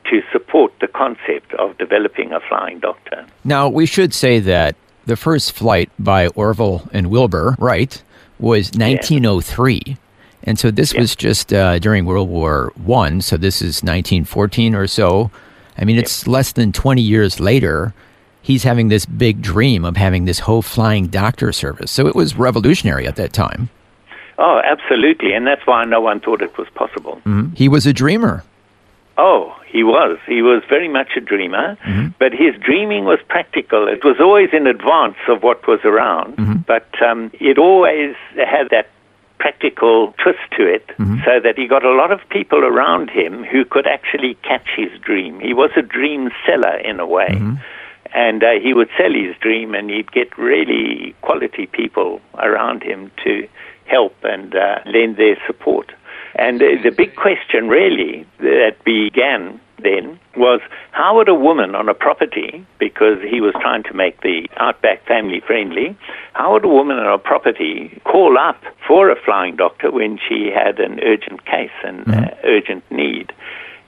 to 0.09 0.21
support 0.31 0.73
the 0.81 0.87
concept 0.87 1.53
of 1.53 1.77
developing 1.77 2.31
a 2.33 2.39
flying 2.41 2.79
doctor. 2.79 3.25
Now, 3.43 3.69
we 3.69 3.85
should 3.85 4.13
say 4.13 4.39
that 4.39 4.75
the 5.05 5.15
first 5.15 5.51
flight 5.51 5.89
by 5.99 6.27
Orville 6.29 6.89
and 6.91 7.09
Wilbur 7.09 7.55
Wright 7.59 8.03
was 8.39 8.71
1903. 8.71 9.97
And 10.43 10.59
so 10.59 10.71
this 10.71 10.93
was 10.93 11.15
just 11.15 11.53
uh, 11.53 11.79
during 11.79 12.05
World 12.05 12.29
War 12.29 12.71
One. 12.75 13.21
So 13.21 13.37
this 13.37 13.61
is 13.61 13.81
1914 13.83 14.75
or 14.75 14.87
so. 14.87 15.31
I 15.77 15.85
mean, 15.85 15.97
it's 15.97 16.27
less 16.27 16.51
than 16.51 16.71
20 16.71 17.01
years 17.01 17.39
later. 17.39 17.93
He's 18.45 18.61
having 18.61 18.89
this 18.89 19.07
big 19.07 19.41
dream 19.41 19.83
of 19.83 19.97
having 19.97 20.25
this 20.25 20.37
whole 20.37 20.61
flying 20.61 21.07
doctor 21.07 21.51
service. 21.51 21.89
So 21.89 22.05
it 22.05 22.13
was 22.13 22.35
revolutionary 22.35 23.07
at 23.07 23.15
that 23.15 23.33
time. 23.33 23.69
Oh, 24.37 24.61
absolutely, 24.63 25.33
and 25.33 25.47
that's 25.47 25.65
why 25.65 25.83
no 25.85 25.99
one 25.99 26.19
thought 26.19 26.43
it 26.43 26.55
was 26.55 26.67
possible. 26.75 27.15
Mm-hmm. 27.25 27.55
He 27.55 27.67
was 27.67 27.87
a 27.87 27.93
dreamer. 27.93 28.43
Oh, 29.17 29.55
he 29.65 29.83
was. 29.83 30.19
He 30.27 30.43
was 30.43 30.61
very 30.69 30.87
much 30.87 31.17
a 31.17 31.21
dreamer, 31.21 31.75
mm-hmm. 31.77 32.09
but 32.19 32.33
his 32.33 32.53
dreaming 32.61 33.05
was 33.05 33.17
practical. 33.29 33.87
It 33.87 34.03
was 34.03 34.17
always 34.19 34.49
in 34.53 34.67
advance 34.67 35.17
of 35.27 35.41
what 35.41 35.65
was 35.67 35.79
around, 35.83 36.37
mm-hmm. 36.37 36.57
but 36.67 36.87
um, 37.01 37.31
it 37.39 37.57
always 37.57 38.15
had 38.35 38.69
that 38.69 38.91
practical 39.39 40.13
twist 40.21 40.45
to 40.57 40.71
it 40.71 40.85
so 41.25 41.39
that 41.39 41.55
he 41.57 41.65
got 41.65 41.83
a 41.83 41.93
lot 41.93 42.11
of 42.11 42.19
people 42.29 42.63
around 42.63 43.09
him 43.09 43.43
who 43.43 43.65
could 43.65 43.87
actually 43.87 44.35
catch 44.43 44.67
his 44.77 44.91
dream. 45.01 45.39
He 45.39 45.55
was 45.55 45.71
a 45.75 45.81
dream 45.81 46.29
seller 46.45 46.77
in 46.77 46.99
a 46.99 47.07
way. 47.07 47.41
And 48.15 48.41
uh, 48.43 48.51
he 48.63 48.73
would 48.73 48.89
sell 48.97 49.11
his 49.11 49.35
dream, 49.41 49.75
and 49.75 49.89
he'd 49.89 50.11
get 50.11 50.37
really 50.37 51.13
quality 51.21 51.65
people 51.65 52.21
around 52.39 52.81
him 52.81 53.11
to 53.25 53.45
help 53.85 54.15
and 54.23 54.55
uh, 54.55 54.79
lend 54.85 55.17
their 55.17 55.37
support. 55.45 55.91
And 56.35 56.61
uh, 56.61 56.81
the 56.81 56.91
big 56.91 57.15
question, 57.15 57.67
really, 57.67 58.25
that 58.39 58.77
began 58.85 59.59
then 59.79 60.17
was 60.37 60.61
how 60.91 61.17
would 61.17 61.27
a 61.27 61.35
woman 61.35 61.75
on 61.75 61.89
a 61.89 61.93
property, 61.93 62.65
because 62.79 63.19
he 63.21 63.41
was 63.41 63.53
trying 63.59 63.83
to 63.83 63.93
make 63.93 64.21
the 64.21 64.47
outback 64.55 65.05
family 65.05 65.41
friendly, 65.41 65.97
how 66.33 66.53
would 66.53 66.63
a 66.63 66.69
woman 66.69 66.97
on 66.97 67.13
a 67.13 67.17
property 67.17 68.01
call 68.05 68.37
up 68.37 68.63
for 68.87 69.09
a 69.09 69.21
flying 69.25 69.57
doctor 69.57 69.91
when 69.91 70.17
she 70.17 70.49
had 70.49 70.79
an 70.79 71.01
urgent 71.03 71.43
case 71.45 71.77
and 71.83 72.07
uh, 72.07 72.31
urgent 72.45 72.89
need? 72.89 73.33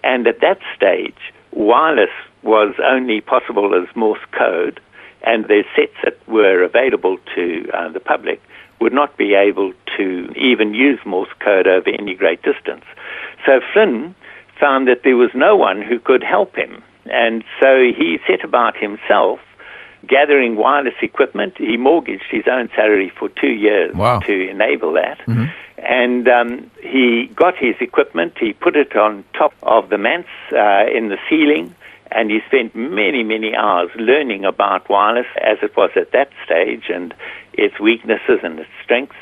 And 0.04 0.28
at 0.28 0.42
that 0.42 0.60
stage, 0.76 1.34
wireless 1.52 2.10
was 2.44 2.74
only 2.84 3.22
possible 3.22 3.74
as 3.76 3.94
Morse 3.96 4.20
code, 4.32 4.80
and 5.24 5.46
the 5.46 5.64
sets 5.76 5.96
that 6.04 6.18
were 6.28 6.64
available 6.64 7.18
to 7.36 7.70
uh, 7.74 7.90
the 7.90 8.00
public 8.00 8.42
would 8.80 8.94
not 8.94 9.18
be 9.18 9.34
able 9.34 9.74
to 9.98 10.32
even 10.36 10.74
use 10.74 11.00
Morse 11.06 11.30
code 11.40 11.68
over 11.68 11.90
any 11.90 12.14
great 12.14 12.42
distance. 12.44 12.86
So 13.46 13.60
Flynn 13.74 14.14
found 14.60 14.88
that 14.88 15.04
there 15.04 15.18
was 15.18 15.32
no 15.34 15.56
one 15.56 15.82
who 15.82 16.00
could 16.00 16.24
help 16.24 16.56
him. 16.56 16.84
And 17.10 17.44
so 17.62 17.80
he 17.98 18.20
set 18.28 18.44
about 18.44 18.76
himself 18.78 19.40
gathering 20.08 20.56
wireless 20.56 20.94
equipment. 21.02 21.56
He 21.58 21.78
mortgaged 21.78 22.26
his 22.30 22.44
own 22.48 22.70
salary 22.76 23.10
for 23.18 23.30
two 23.30 23.50
years 23.52 23.96
Wow. 23.96 24.20
to 24.20 24.50
enable 24.50 24.94
that. 24.94 25.20
And 25.78 26.28
um, 26.28 26.72
he 26.82 27.30
got 27.36 27.56
his 27.56 27.76
equipment, 27.80 28.34
he 28.40 28.54
put 28.54 28.76
it 28.76 28.96
on 28.96 29.24
top 29.34 29.54
of 29.62 29.90
the 29.90 29.98
manse 29.98 30.28
uh, 30.52 30.86
in 30.94 31.10
the 31.10 31.18
ceiling, 31.30 31.76
and 32.12 32.32
he 32.32 32.40
spent 32.48 32.76
many, 32.76 33.24
many 33.24 33.56
hours 33.56 33.90
learning 33.96 34.46
about 34.46 34.90
wireless 34.90 35.28
as 35.42 35.58
it 35.62 35.76
was 35.76 35.92
at 35.96 36.12
that 36.14 36.30
stage 36.46 36.86
and 36.90 37.14
its 37.54 37.80
weaknesses 37.80 38.40
and 38.44 38.60
its 38.60 38.70
strengths. 38.84 39.16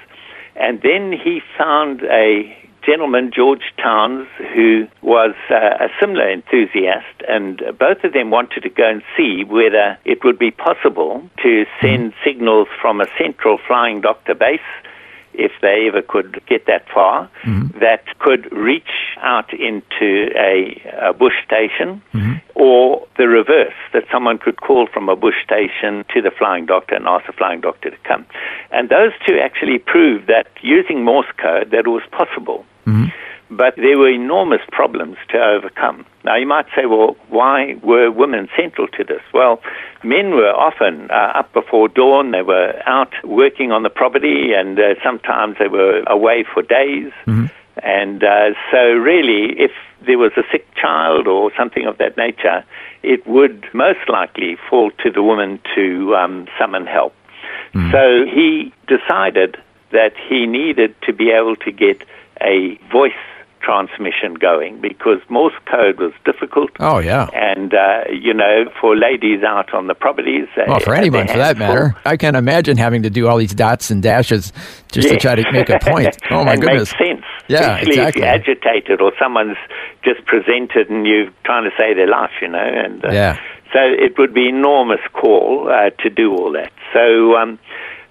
And 0.56 0.82
then 0.82 1.12
he 1.12 1.42
found 1.58 2.04
a 2.04 2.56
gentleman, 2.86 3.32
George 3.36 3.74
Towns, 3.82 4.28
who 4.54 4.88
was 5.02 5.34
uh, 5.50 5.56
a 5.56 5.90
similar 6.00 6.30
enthusiast, 6.30 7.24
and 7.28 7.62
both 7.78 8.04
of 8.04 8.14
them 8.14 8.30
wanted 8.30 8.62
to 8.62 8.70
go 8.70 8.88
and 8.88 9.02
see 9.18 9.44
whether 9.44 9.98
it 10.06 10.24
would 10.24 10.38
be 10.38 10.52
possible 10.52 11.28
to 11.42 11.66
send 11.82 12.14
signals 12.24 12.68
from 12.80 13.02
a 13.02 13.08
central 13.18 13.58
flying 13.68 14.02
doctor 14.02 14.36
base 14.36 14.60
if 15.38 15.52
they 15.62 15.88
ever 15.88 16.02
could 16.02 16.42
get 16.48 16.66
that 16.68 16.88
far, 16.94 17.30
mm-hmm. 17.44 17.80
that 17.80 18.04
could 18.20 18.52
reach 18.52 19.16
out 19.18 19.54
into 19.54 20.30
a, 20.36 20.82
a 21.02 21.14
bush 21.14 21.36
station, 21.46 22.02
mm-hmm. 22.14 22.34
or 22.56 23.06
the 23.18 23.28
reverse, 23.28 23.74
that 23.94 24.04
someone 24.12 24.38
could 24.38 24.62
call 24.62 24.88
from 24.88 25.10
a 25.10 25.16
bush 25.16 25.36
station 25.44 26.06
to 26.14 26.22
the 26.22 26.32
flying 26.32 26.66
doctor 26.66 26.96
and 26.96 27.08
ask 27.08 27.26
the 27.26 27.34
flying 27.34 27.62
doctor 27.62 27.90
to 27.90 27.98
come. 28.04 28.26
And 28.72 28.90
those 28.90 29.12
two 29.26 29.38
actually 29.40 29.80
proved 29.80 30.28
that 30.28 30.48
using 30.62 31.04
Morse 31.04 31.32
code, 31.38 31.72
that 31.72 31.80
it 31.80 31.90
was 31.90 32.04
possible. 32.12 32.66
Mm-hmm. 32.86 33.06
But 33.50 33.76
there 33.76 33.98
were 33.98 34.10
enormous 34.10 34.62
problems 34.72 35.18
to 35.30 35.38
overcome. 35.38 36.06
Now, 36.24 36.36
you 36.36 36.48
might 36.48 36.66
say, 36.76 36.88
well, 36.88 37.16
why 37.30 37.76
were 37.84 38.10
women 38.10 38.50
central 38.58 38.88
to 38.90 39.04
this? 39.04 39.22
Well, 39.34 39.62
men 40.04 40.32
were 40.32 40.50
often 40.50 41.12
uh, 41.12 41.34
up 41.36 41.54
before 41.54 41.88
dawn. 41.88 42.32
They 42.32 42.42
were 42.42 42.74
out 42.88 43.14
working 43.24 43.72
on 43.72 43.84
the 43.84 43.90
property, 43.90 44.54
and 44.54 44.80
uh, 44.80 44.96
sometimes 45.04 45.58
they 45.60 45.68
were 45.68 46.04
away 46.08 46.44
for 46.52 46.64
days. 46.64 47.12
And 47.84 48.24
uh, 48.24 48.52
so, 48.72 48.94
really, 48.94 49.60
if 49.60 49.72
there 50.08 50.18
was 50.18 50.32
a 50.38 50.44
sick 50.52 50.66
child 50.76 51.28
or 51.28 51.52
something 51.56 51.86
of 51.86 52.00
that 52.00 52.18
nature, 52.18 52.64
it 53.04 53.28
would 53.28 53.68
most 53.74 54.10
likely 54.10 54.58
fall 54.70 54.90
to 55.04 55.12
the 55.12 55.22
woman 55.22 55.60
to 55.76 56.16
um, 56.16 56.48
summon 56.58 56.88
help. 56.88 57.14
So 57.92 58.26
he 58.26 58.74
decided 58.88 59.58
that 59.92 60.14
he 60.30 60.48
needed 60.48 60.96
to 61.04 61.14
be 61.14 61.30
able 61.30 61.56
to 61.58 61.72
get 61.72 62.02
a 62.42 62.78
voice 62.92 63.14
transmission 63.66 64.36
going 64.36 64.80
because 64.80 65.20
Morse 65.30 65.54
code 65.70 66.00
was 66.00 66.14
difficult. 66.24 66.70
Oh, 66.80 67.00
yeah. 67.00 67.28
And, 67.34 67.74
uh, 67.74 68.04
you 68.12 68.34
know, 68.34 68.66
for 68.80 68.96
ladies 68.96 69.44
out 69.44 69.74
on 69.74 69.88
the 69.88 69.96
properties. 69.96 70.48
they 70.56 70.64
Well, 70.68 70.80
for 70.80 70.94
anyone, 70.94 71.28
for 71.28 71.38
that 71.38 71.58
hands 71.58 71.58
full. 71.58 71.68
matter. 71.90 71.96
I 72.06 72.16
can't 72.18 72.36
imagine 72.36 72.78
having 72.78 73.02
to 73.04 73.10
do 73.10 73.28
all 73.28 73.38
these 73.38 73.56
dots 73.56 73.90
and 73.90 74.04
dashes 74.04 74.54
just 74.92 75.10
to 75.10 75.18
try 75.18 75.34
to 75.36 75.52
make 75.52 75.70
a 75.70 75.80
point. 75.80 76.16
Oh, 76.32 76.44
my 76.44 76.56
goodness. 76.58 76.94
makes 77.00 77.10
sense. 77.10 77.26
Yeah, 77.48 77.78
Especially 77.78 77.92
exactly. 77.94 78.22
if 78.22 78.26
you're 78.48 78.56
agitated 78.58 79.02
or 79.02 79.12
someone's 79.20 79.58
just 80.04 80.26
presented 80.26 80.90
and 80.90 81.06
you're 81.08 81.30
trying 81.46 81.64
to 81.64 81.72
say 81.78 81.94
their 81.94 82.08
life, 82.08 82.32
you 82.42 82.48
know. 82.50 82.60
And 82.60 83.04
uh, 83.06 83.10
Yeah. 83.12 83.38
So 83.74 83.80
it 83.82 84.18
would 84.18 84.34
be 84.34 84.48
enormous 84.48 85.02
call 85.14 85.70
uh, 85.70 85.90
to 86.04 86.10
do 86.10 86.32
all 86.34 86.52
that. 86.54 86.72
So, 86.94 87.36
um, 87.36 87.60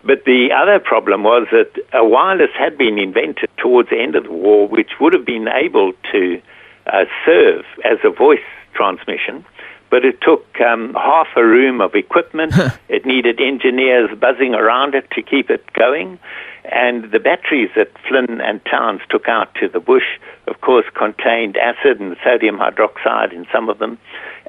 but 0.04 0.24
the 0.24 0.52
other 0.52 0.78
problem 0.78 1.22
was 1.22 1.46
that 1.50 1.70
a 1.92 2.04
wireless 2.04 2.50
had 2.56 2.76
been 2.76 2.98
invented 2.98 3.48
towards 3.56 3.88
the 3.88 3.98
end 3.98 4.14
of 4.14 4.24
the 4.24 4.32
war, 4.32 4.68
which 4.68 4.92
would 5.00 5.14
have 5.14 5.24
been 5.24 5.48
able 5.48 5.92
to 6.12 6.42
uh, 6.86 7.04
serve 7.24 7.64
as 7.84 7.98
a 8.04 8.10
voice 8.10 8.38
transmission. 8.74 9.44
But 9.90 10.04
it 10.04 10.20
took 10.20 10.60
um, 10.60 10.92
half 10.94 11.28
a 11.36 11.44
room 11.44 11.80
of 11.80 11.94
equipment. 11.94 12.52
it 12.88 13.06
needed 13.06 13.40
engineers 13.40 14.10
buzzing 14.18 14.54
around 14.54 14.94
it 14.94 15.10
to 15.12 15.22
keep 15.22 15.48
it 15.48 15.72
going. 15.72 16.18
And 16.64 17.10
the 17.10 17.20
batteries 17.20 17.70
that 17.76 17.92
Flynn 18.08 18.40
and 18.40 18.60
Towns 18.64 19.00
took 19.08 19.28
out 19.28 19.54
to 19.56 19.68
the 19.68 19.80
bush, 19.80 20.18
of 20.46 20.60
course, 20.60 20.86
contained 20.94 21.56
acid 21.56 22.00
and 22.00 22.16
sodium 22.24 22.58
hydroxide 22.58 23.32
in 23.32 23.46
some 23.52 23.68
of 23.68 23.78
them. 23.78 23.98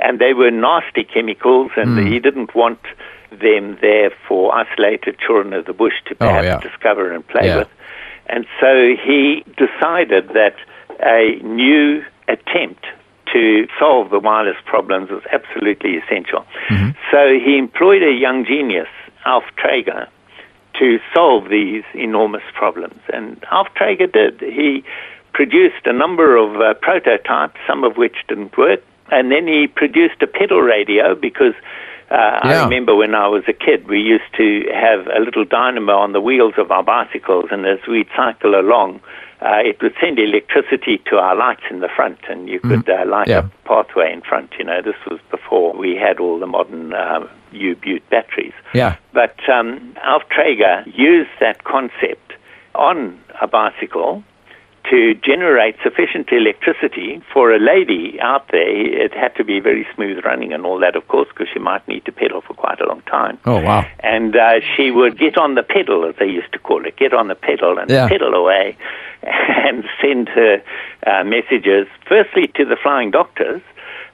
And 0.01 0.19
they 0.19 0.33
were 0.33 0.51
nasty 0.51 1.03
chemicals, 1.03 1.71
and 1.75 2.07
he 2.07 2.19
didn't 2.19 2.55
want 2.55 2.79
them 3.31 3.77
there 3.81 4.11
for 4.27 4.53
isolated 4.55 5.17
children 5.19 5.53
of 5.53 5.65
the 5.65 5.73
bush 5.73 5.93
to 6.05 6.13
Oh, 6.15 6.27
perhaps 6.27 6.45
yeah. 6.45 6.57
discover 6.69 7.11
and 7.11 7.25
play 7.27 7.47
Yeah. 7.47 7.57
with. 7.59 7.69
And 8.27 8.45
so 8.59 8.95
he 8.95 9.43
decided 9.57 10.29
that 10.29 10.55
a 11.01 11.39
new 11.43 12.03
attempt 12.27 12.85
to 13.33 13.67
solve 13.79 14.09
the 14.09 14.19
wireless 14.19 14.57
problems 14.65 15.09
was 15.09 15.23
absolutely 15.31 15.97
essential. 15.97 16.45
So 17.11 17.37
he 17.37 17.57
employed 17.57 18.01
a 18.03 18.11
young 18.11 18.45
genius, 18.45 18.87
Alf 19.25 19.43
Traeger, 19.57 20.07
to 20.79 20.99
solve 21.13 21.49
these 21.49 21.83
enormous 21.93 22.43
problems. 22.53 22.99
And 23.13 23.43
Alf 23.51 23.67
Traeger 23.75 24.07
did. 24.07 24.41
He 24.41 24.83
produced 25.33 25.85
a 25.85 25.93
number 25.93 26.35
of 26.37 26.59
uh, 26.61 26.73
prototypes, 26.75 27.59
some 27.67 27.83
of 27.83 27.97
which 27.97 28.15
didn't 28.27 28.57
work. 28.57 28.81
And 29.11 29.31
then 29.31 29.47
he 29.47 29.67
produced 29.67 30.21
a 30.21 30.27
pedal 30.27 30.61
radio 30.61 31.13
because 31.15 31.53
uh, 32.11 32.39
I 32.43 32.63
remember 32.63 32.95
when 32.95 33.15
I 33.15 33.27
was 33.27 33.43
a 33.47 33.53
kid, 33.53 33.87
we 33.87 33.99
used 33.99 34.31
to 34.37 34.63
have 34.73 35.07
a 35.07 35.19
little 35.19 35.45
dynamo 35.45 35.97
on 35.97 36.13
the 36.13 36.21
wheels 36.21 36.53
of 36.57 36.71
our 36.71 36.83
bicycles, 36.83 37.45
and 37.51 37.65
as 37.65 37.79
we'd 37.87 38.07
cycle 38.15 38.59
along, 38.59 39.01
uh, 39.41 39.57
it 39.63 39.81
would 39.81 39.93
send 39.99 40.17
electricity 40.19 41.01
to 41.09 41.17
our 41.17 41.35
lights 41.35 41.63
in 41.69 41.79
the 41.79 41.89
front, 41.89 42.19
and 42.29 42.47
you 42.47 42.59
could 42.59 42.87
uh, 42.89 43.05
light 43.05 43.27
Yeah. 43.27 43.39
up 43.39 43.45
a 43.45 43.67
pathway 43.67 44.13
in 44.13 44.21
front. 44.21 44.53
You 44.57 44.65
know, 44.65 44.81
this 44.81 44.95
was 45.09 45.19
before 45.31 45.73
we 45.73 45.95
had 45.95 46.19
all 46.19 46.39
the 46.39 46.47
modern 46.47 46.93
uh, 46.93 47.27
U-Butte 47.51 48.07
batteries. 48.09 48.53
Yeah. 48.73 48.95
But 49.13 49.37
um, 49.49 49.95
Alf 50.03 50.23
Traeger 50.29 50.83
used 50.87 51.31
that 51.39 51.63
concept 51.63 52.33
on 52.75 53.19
a 53.41 53.47
bicycle 53.47 54.23
to 54.89 55.15
generate 55.15 55.75
sufficient 55.83 56.31
electricity 56.31 57.21
for 57.33 57.51
a 57.51 57.59
lady 57.59 58.19
out 58.21 58.47
there. 58.51 58.67
It 59.05 59.13
had 59.13 59.35
to 59.35 59.43
be 59.43 59.59
very 59.59 59.87
smooth 59.95 60.23
running 60.23 60.53
and 60.53 60.65
all 60.65 60.79
that, 60.79 60.95
of 60.95 61.07
course, 61.07 61.27
because 61.29 61.47
she 61.51 61.59
might 61.59 61.87
need 61.87 62.05
to 62.05 62.11
pedal 62.11 62.41
for 62.41 62.53
quite 62.53 62.79
a 62.79 62.85
long 62.85 63.01
time. 63.01 63.39
Oh, 63.45 63.61
wow. 63.61 63.85
And 63.99 64.35
uh, 64.35 64.59
she 64.75 64.91
would 64.91 65.17
get 65.17 65.37
on 65.37 65.55
the 65.55 65.63
pedal, 65.63 66.05
as 66.05 66.15
they 66.19 66.27
used 66.27 66.51
to 66.53 66.59
call 66.59 66.85
it, 66.85 66.97
get 66.97 67.13
on 67.13 67.27
the 67.27 67.35
pedal 67.35 67.77
and 67.77 67.89
Yeah. 67.89 68.07
pedal 68.07 68.33
away 68.33 68.77
and 69.23 69.83
send 70.01 70.29
her 70.29 70.61
uh, 71.07 71.23
messages, 71.23 71.87
firstly 72.07 72.47
to 72.55 72.65
the 72.65 72.77
flying 72.81 73.11
doctors, 73.11 73.61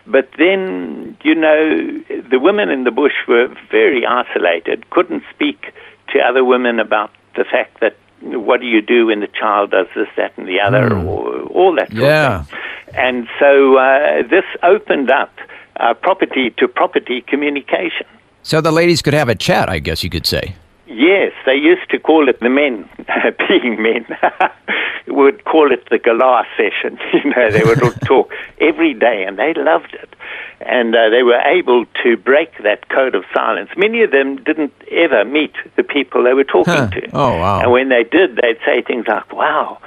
but 0.07 0.29
then, 0.37 1.15
you 1.23 1.35
know, 1.35 2.01
the 2.29 2.39
women 2.39 2.69
in 2.69 2.83
the 2.85 2.91
bush 2.91 3.13
were 3.27 3.47
very 3.69 4.05
isolated, 4.05 4.89
couldn't 4.89 5.23
speak 5.33 5.73
to 6.09 6.19
other 6.19 6.43
women 6.43 6.79
about 6.79 7.11
the 7.35 7.43
fact 7.43 7.79
that 7.81 7.95
what 8.21 8.61
do 8.61 8.67
you 8.67 8.81
do 8.81 9.07
when 9.07 9.19
the 9.19 9.27
child 9.27 9.71
does 9.71 9.87
this, 9.95 10.07
that, 10.17 10.37
and 10.37 10.47
the 10.47 10.59
other, 10.59 10.93
or 10.93 11.41
all 11.47 11.75
that 11.75 11.89
sort 11.89 12.01
Yeah. 12.03 12.41
of 12.41 12.47
thing. 12.49 12.59
And 12.93 13.27
so 13.39 13.77
uh, 13.77 14.23
this 14.27 14.43
opened 14.63 15.09
up 15.11 15.33
uh, 15.77 15.93
property 15.93 16.49
to 16.57 16.67
property 16.67 17.21
communication. 17.21 18.05
So 18.43 18.59
the 18.61 18.71
ladies 18.71 19.01
could 19.01 19.13
have 19.13 19.29
a 19.29 19.35
chat, 19.35 19.69
I 19.69 19.79
guess 19.79 20.03
you 20.03 20.09
could 20.09 20.25
say. 20.25 20.55
Yes, 20.87 21.31
they 21.45 21.55
used 21.55 21.89
to 21.91 21.99
call 21.99 22.27
it 22.27 22.39
the 22.41 22.49
men, 22.49 22.87
being 23.47 23.81
men, 23.81 24.05
would 25.07 25.45
call 25.45 25.71
it 25.71 25.87
the 25.89 25.97
galah 25.99 26.43
session. 26.57 26.99
You 27.13 27.29
know, 27.35 27.49
they 27.51 27.63
would 27.63 27.81
all 27.81 27.93
talk 28.05 28.33
every 28.59 28.93
day, 28.93 29.23
and 29.23 29.37
they 29.39 29.53
loved 29.53 29.93
it. 29.93 30.09
And 30.65 30.95
uh, 30.95 31.09
they 31.09 31.23
were 31.23 31.39
able 31.39 31.85
to 32.03 32.17
break 32.17 32.61
that 32.63 32.89
code 32.89 33.15
of 33.15 33.23
silence. 33.33 33.69
Many 33.77 34.03
of 34.03 34.11
them 34.11 34.37
didn't 34.43 34.73
ever 34.91 35.25
meet 35.25 35.53
the 35.75 35.83
people 35.83 36.23
they 36.23 36.33
were 36.33 36.43
talking 36.43 36.73
Huh. 36.73 36.89
to. 36.89 37.09
Oh, 37.13 37.37
wow. 37.37 37.61
And 37.61 37.71
when 37.71 37.89
they 37.89 38.03
did, 38.03 38.35
they'd 38.35 38.59
say 38.65 38.81
things 38.81 39.05
like, 39.07 39.31
wow, 39.33 39.79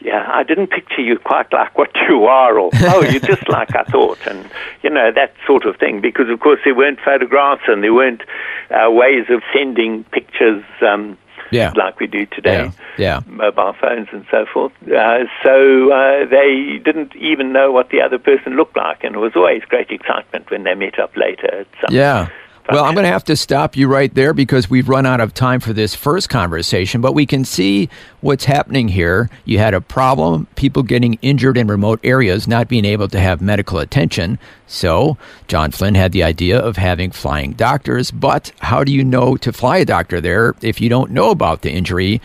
yeah, 0.00 0.28
I 0.32 0.42
didn't 0.44 0.68
picture 0.68 1.00
you 1.00 1.18
quite 1.18 1.52
like 1.52 1.76
what 1.76 1.90
you 2.08 2.24
are, 2.26 2.58
or, 2.58 2.70
oh, 2.82 3.02
you're 3.02 3.20
just 3.20 3.48
like 3.48 3.74
I 3.74 3.82
thought, 3.84 4.18
and, 4.26 4.48
you 4.82 4.90
know, 4.90 5.10
that 5.12 5.34
sort 5.46 5.64
of 5.64 5.76
thing. 5.76 6.00
Because, 6.00 6.28
of 6.28 6.38
course, 6.40 6.60
there 6.64 6.74
weren't 6.74 7.00
photographs 7.00 7.62
and 7.66 7.82
there 7.82 7.94
weren't 7.94 8.22
uh, 8.70 8.90
ways 8.90 9.26
of 9.30 9.42
sending 9.52 10.04
pictures 10.04 10.62
um, 10.82 11.16
yeah. 11.50 11.72
like 11.76 11.98
we 12.00 12.06
do 12.06 12.26
today, 12.26 12.70
yeah. 12.96 13.20
yeah. 13.20 13.20
mobile 13.26 13.74
phones 13.80 14.08
and 14.12 14.26
so 14.30 14.46
forth. 14.52 14.72
Uh, 14.82 15.24
so 15.42 15.92
uh, 15.92 16.26
they 16.26 16.80
didn't 16.84 17.14
even 17.16 17.52
know 17.52 17.72
what 17.72 17.90
the 17.90 18.00
other 18.00 18.18
person 18.18 18.56
looked 18.56 18.76
like, 18.76 19.04
and 19.04 19.14
it 19.14 19.18
was 19.18 19.32
always 19.36 19.62
great 19.64 19.90
excitement 19.90 20.50
when 20.50 20.64
they 20.64 20.74
met 20.74 20.98
up 20.98 21.16
later. 21.16 21.60
At 21.60 21.66
some 21.80 21.94
yeah. 21.94 22.28
Well, 22.70 22.84
I'm 22.84 22.92
going 22.92 23.04
to 23.04 23.10
have 23.10 23.24
to 23.24 23.36
stop 23.36 23.78
you 23.78 23.88
right 23.88 24.12
there 24.12 24.34
because 24.34 24.68
we've 24.68 24.90
run 24.90 25.06
out 25.06 25.22
of 25.22 25.32
time 25.32 25.58
for 25.58 25.72
this 25.72 25.94
first 25.94 26.28
conversation, 26.28 27.00
but 27.00 27.14
we 27.14 27.24
can 27.24 27.46
see 27.46 27.88
what's 28.20 28.44
happening 28.44 28.88
here. 28.88 29.30
You 29.46 29.58
had 29.58 29.72
a 29.72 29.80
problem, 29.80 30.48
people 30.54 30.82
getting 30.82 31.14
injured 31.22 31.56
in 31.56 31.66
remote 31.66 31.98
areas, 32.04 32.46
not 32.46 32.68
being 32.68 32.84
able 32.84 33.08
to 33.08 33.18
have 33.18 33.40
medical 33.40 33.78
attention. 33.78 34.38
So, 34.66 35.16
John 35.46 35.70
Flynn 35.70 35.94
had 35.94 36.12
the 36.12 36.22
idea 36.22 36.58
of 36.58 36.76
having 36.76 37.10
flying 37.10 37.52
doctors, 37.52 38.10
but 38.10 38.52
how 38.58 38.84
do 38.84 38.92
you 38.92 39.02
know 39.02 39.38
to 39.38 39.50
fly 39.50 39.78
a 39.78 39.86
doctor 39.86 40.20
there 40.20 40.54
if 40.60 40.78
you 40.78 40.90
don't 40.90 41.10
know 41.10 41.30
about 41.30 41.62
the 41.62 41.72
injury? 41.72 42.20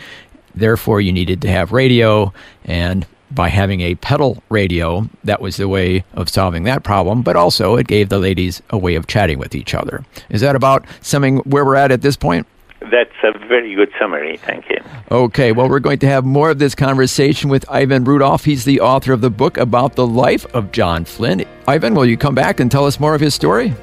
Therefore, 0.54 1.00
you 1.00 1.10
needed 1.10 1.40
to 1.40 1.48
have 1.48 1.72
radio 1.72 2.34
and 2.66 3.06
by 3.30 3.48
having 3.48 3.80
a 3.80 3.94
pedal 3.96 4.42
radio. 4.48 5.08
That 5.24 5.40
was 5.40 5.56
the 5.56 5.68
way 5.68 6.04
of 6.14 6.28
solving 6.28 6.64
that 6.64 6.84
problem, 6.84 7.22
but 7.22 7.36
also 7.36 7.76
it 7.76 7.86
gave 7.86 8.08
the 8.08 8.18
ladies 8.18 8.62
a 8.70 8.78
way 8.78 8.94
of 8.94 9.06
chatting 9.06 9.38
with 9.38 9.54
each 9.54 9.74
other. 9.74 10.04
Is 10.30 10.40
that 10.40 10.56
about 10.56 10.84
summing 11.00 11.38
where 11.38 11.64
we're 11.64 11.76
at 11.76 11.90
at 11.90 12.02
this 12.02 12.16
point? 12.16 12.46
That's 12.80 13.14
a 13.22 13.32
very 13.48 13.74
good 13.74 13.90
summary. 13.98 14.36
Thank 14.36 14.68
you. 14.68 14.76
Okay, 15.10 15.52
well, 15.52 15.68
we're 15.68 15.80
going 15.80 15.98
to 16.00 16.06
have 16.06 16.24
more 16.24 16.50
of 16.50 16.58
this 16.58 16.74
conversation 16.74 17.48
with 17.48 17.64
Ivan 17.70 18.04
Rudolph. 18.04 18.44
He's 18.44 18.64
the 18.64 18.80
author 18.80 19.12
of 19.12 19.22
the 19.22 19.30
book 19.30 19.56
about 19.56 19.94
the 19.94 20.06
life 20.06 20.44
of 20.54 20.70
John 20.70 21.04
Flynn. 21.04 21.46
Ivan, 21.66 21.94
will 21.94 22.06
you 22.06 22.18
come 22.18 22.34
back 22.34 22.60
and 22.60 22.70
tell 22.70 22.84
us 22.84 23.00
more 23.00 23.14
of 23.14 23.22
his 23.22 23.34
story? 23.34 23.74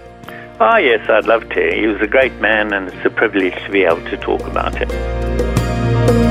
Ah, 0.59 0.73
oh, 0.75 0.77
yes, 0.77 1.09
I'd 1.09 1.25
love 1.25 1.49
to. 1.49 1.71
He 1.73 1.87
was 1.87 1.99
a 2.01 2.07
great 2.07 2.33
man, 2.35 2.71
and 2.71 2.87
it's 2.87 3.05
a 3.05 3.09
privilege 3.09 3.55
to 3.65 3.71
be 3.71 3.83
able 3.83 4.03
to 4.11 4.17
talk 4.17 4.41
about 4.41 4.75
him. 4.75 6.30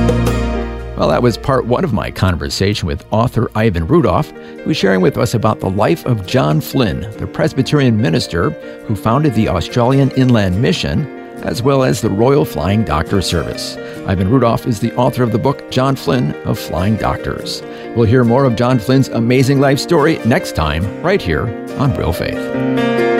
Well, 1.00 1.08
that 1.08 1.22
was 1.22 1.38
part 1.38 1.64
one 1.64 1.82
of 1.82 1.94
my 1.94 2.10
conversation 2.10 2.86
with 2.86 3.10
author 3.10 3.50
Ivan 3.54 3.86
Rudolph, 3.86 4.30
who's 4.64 4.76
sharing 4.76 5.00
with 5.00 5.16
us 5.16 5.32
about 5.32 5.60
the 5.60 5.70
life 5.70 6.04
of 6.04 6.26
John 6.26 6.60
Flynn, 6.60 7.10
the 7.12 7.26
Presbyterian 7.26 7.98
minister 7.98 8.50
who 8.86 8.94
founded 8.94 9.32
the 9.32 9.48
Australian 9.48 10.10
Inland 10.10 10.60
Mission, 10.60 11.06
as 11.38 11.62
well 11.62 11.84
as 11.84 12.02
the 12.02 12.10
Royal 12.10 12.44
Flying 12.44 12.84
Doctor 12.84 13.22
Service. 13.22 13.78
Ivan 14.06 14.28
Rudolph 14.28 14.66
is 14.66 14.80
the 14.80 14.94
author 14.94 15.22
of 15.22 15.32
the 15.32 15.38
book 15.38 15.70
John 15.70 15.96
Flynn 15.96 16.34
of 16.44 16.58
Flying 16.58 16.96
Doctors. 16.96 17.62
We'll 17.96 18.04
hear 18.04 18.22
more 18.22 18.44
of 18.44 18.56
John 18.56 18.78
Flynn's 18.78 19.08
amazing 19.08 19.58
life 19.58 19.78
story 19.78 20.18
next 20.26 20.54
time, 20.54 20.84
right 21.02 21.22
here 21.22 21.46
on 21.78 21.96
Real 21.96 22.12
Faith. 22.12 23.19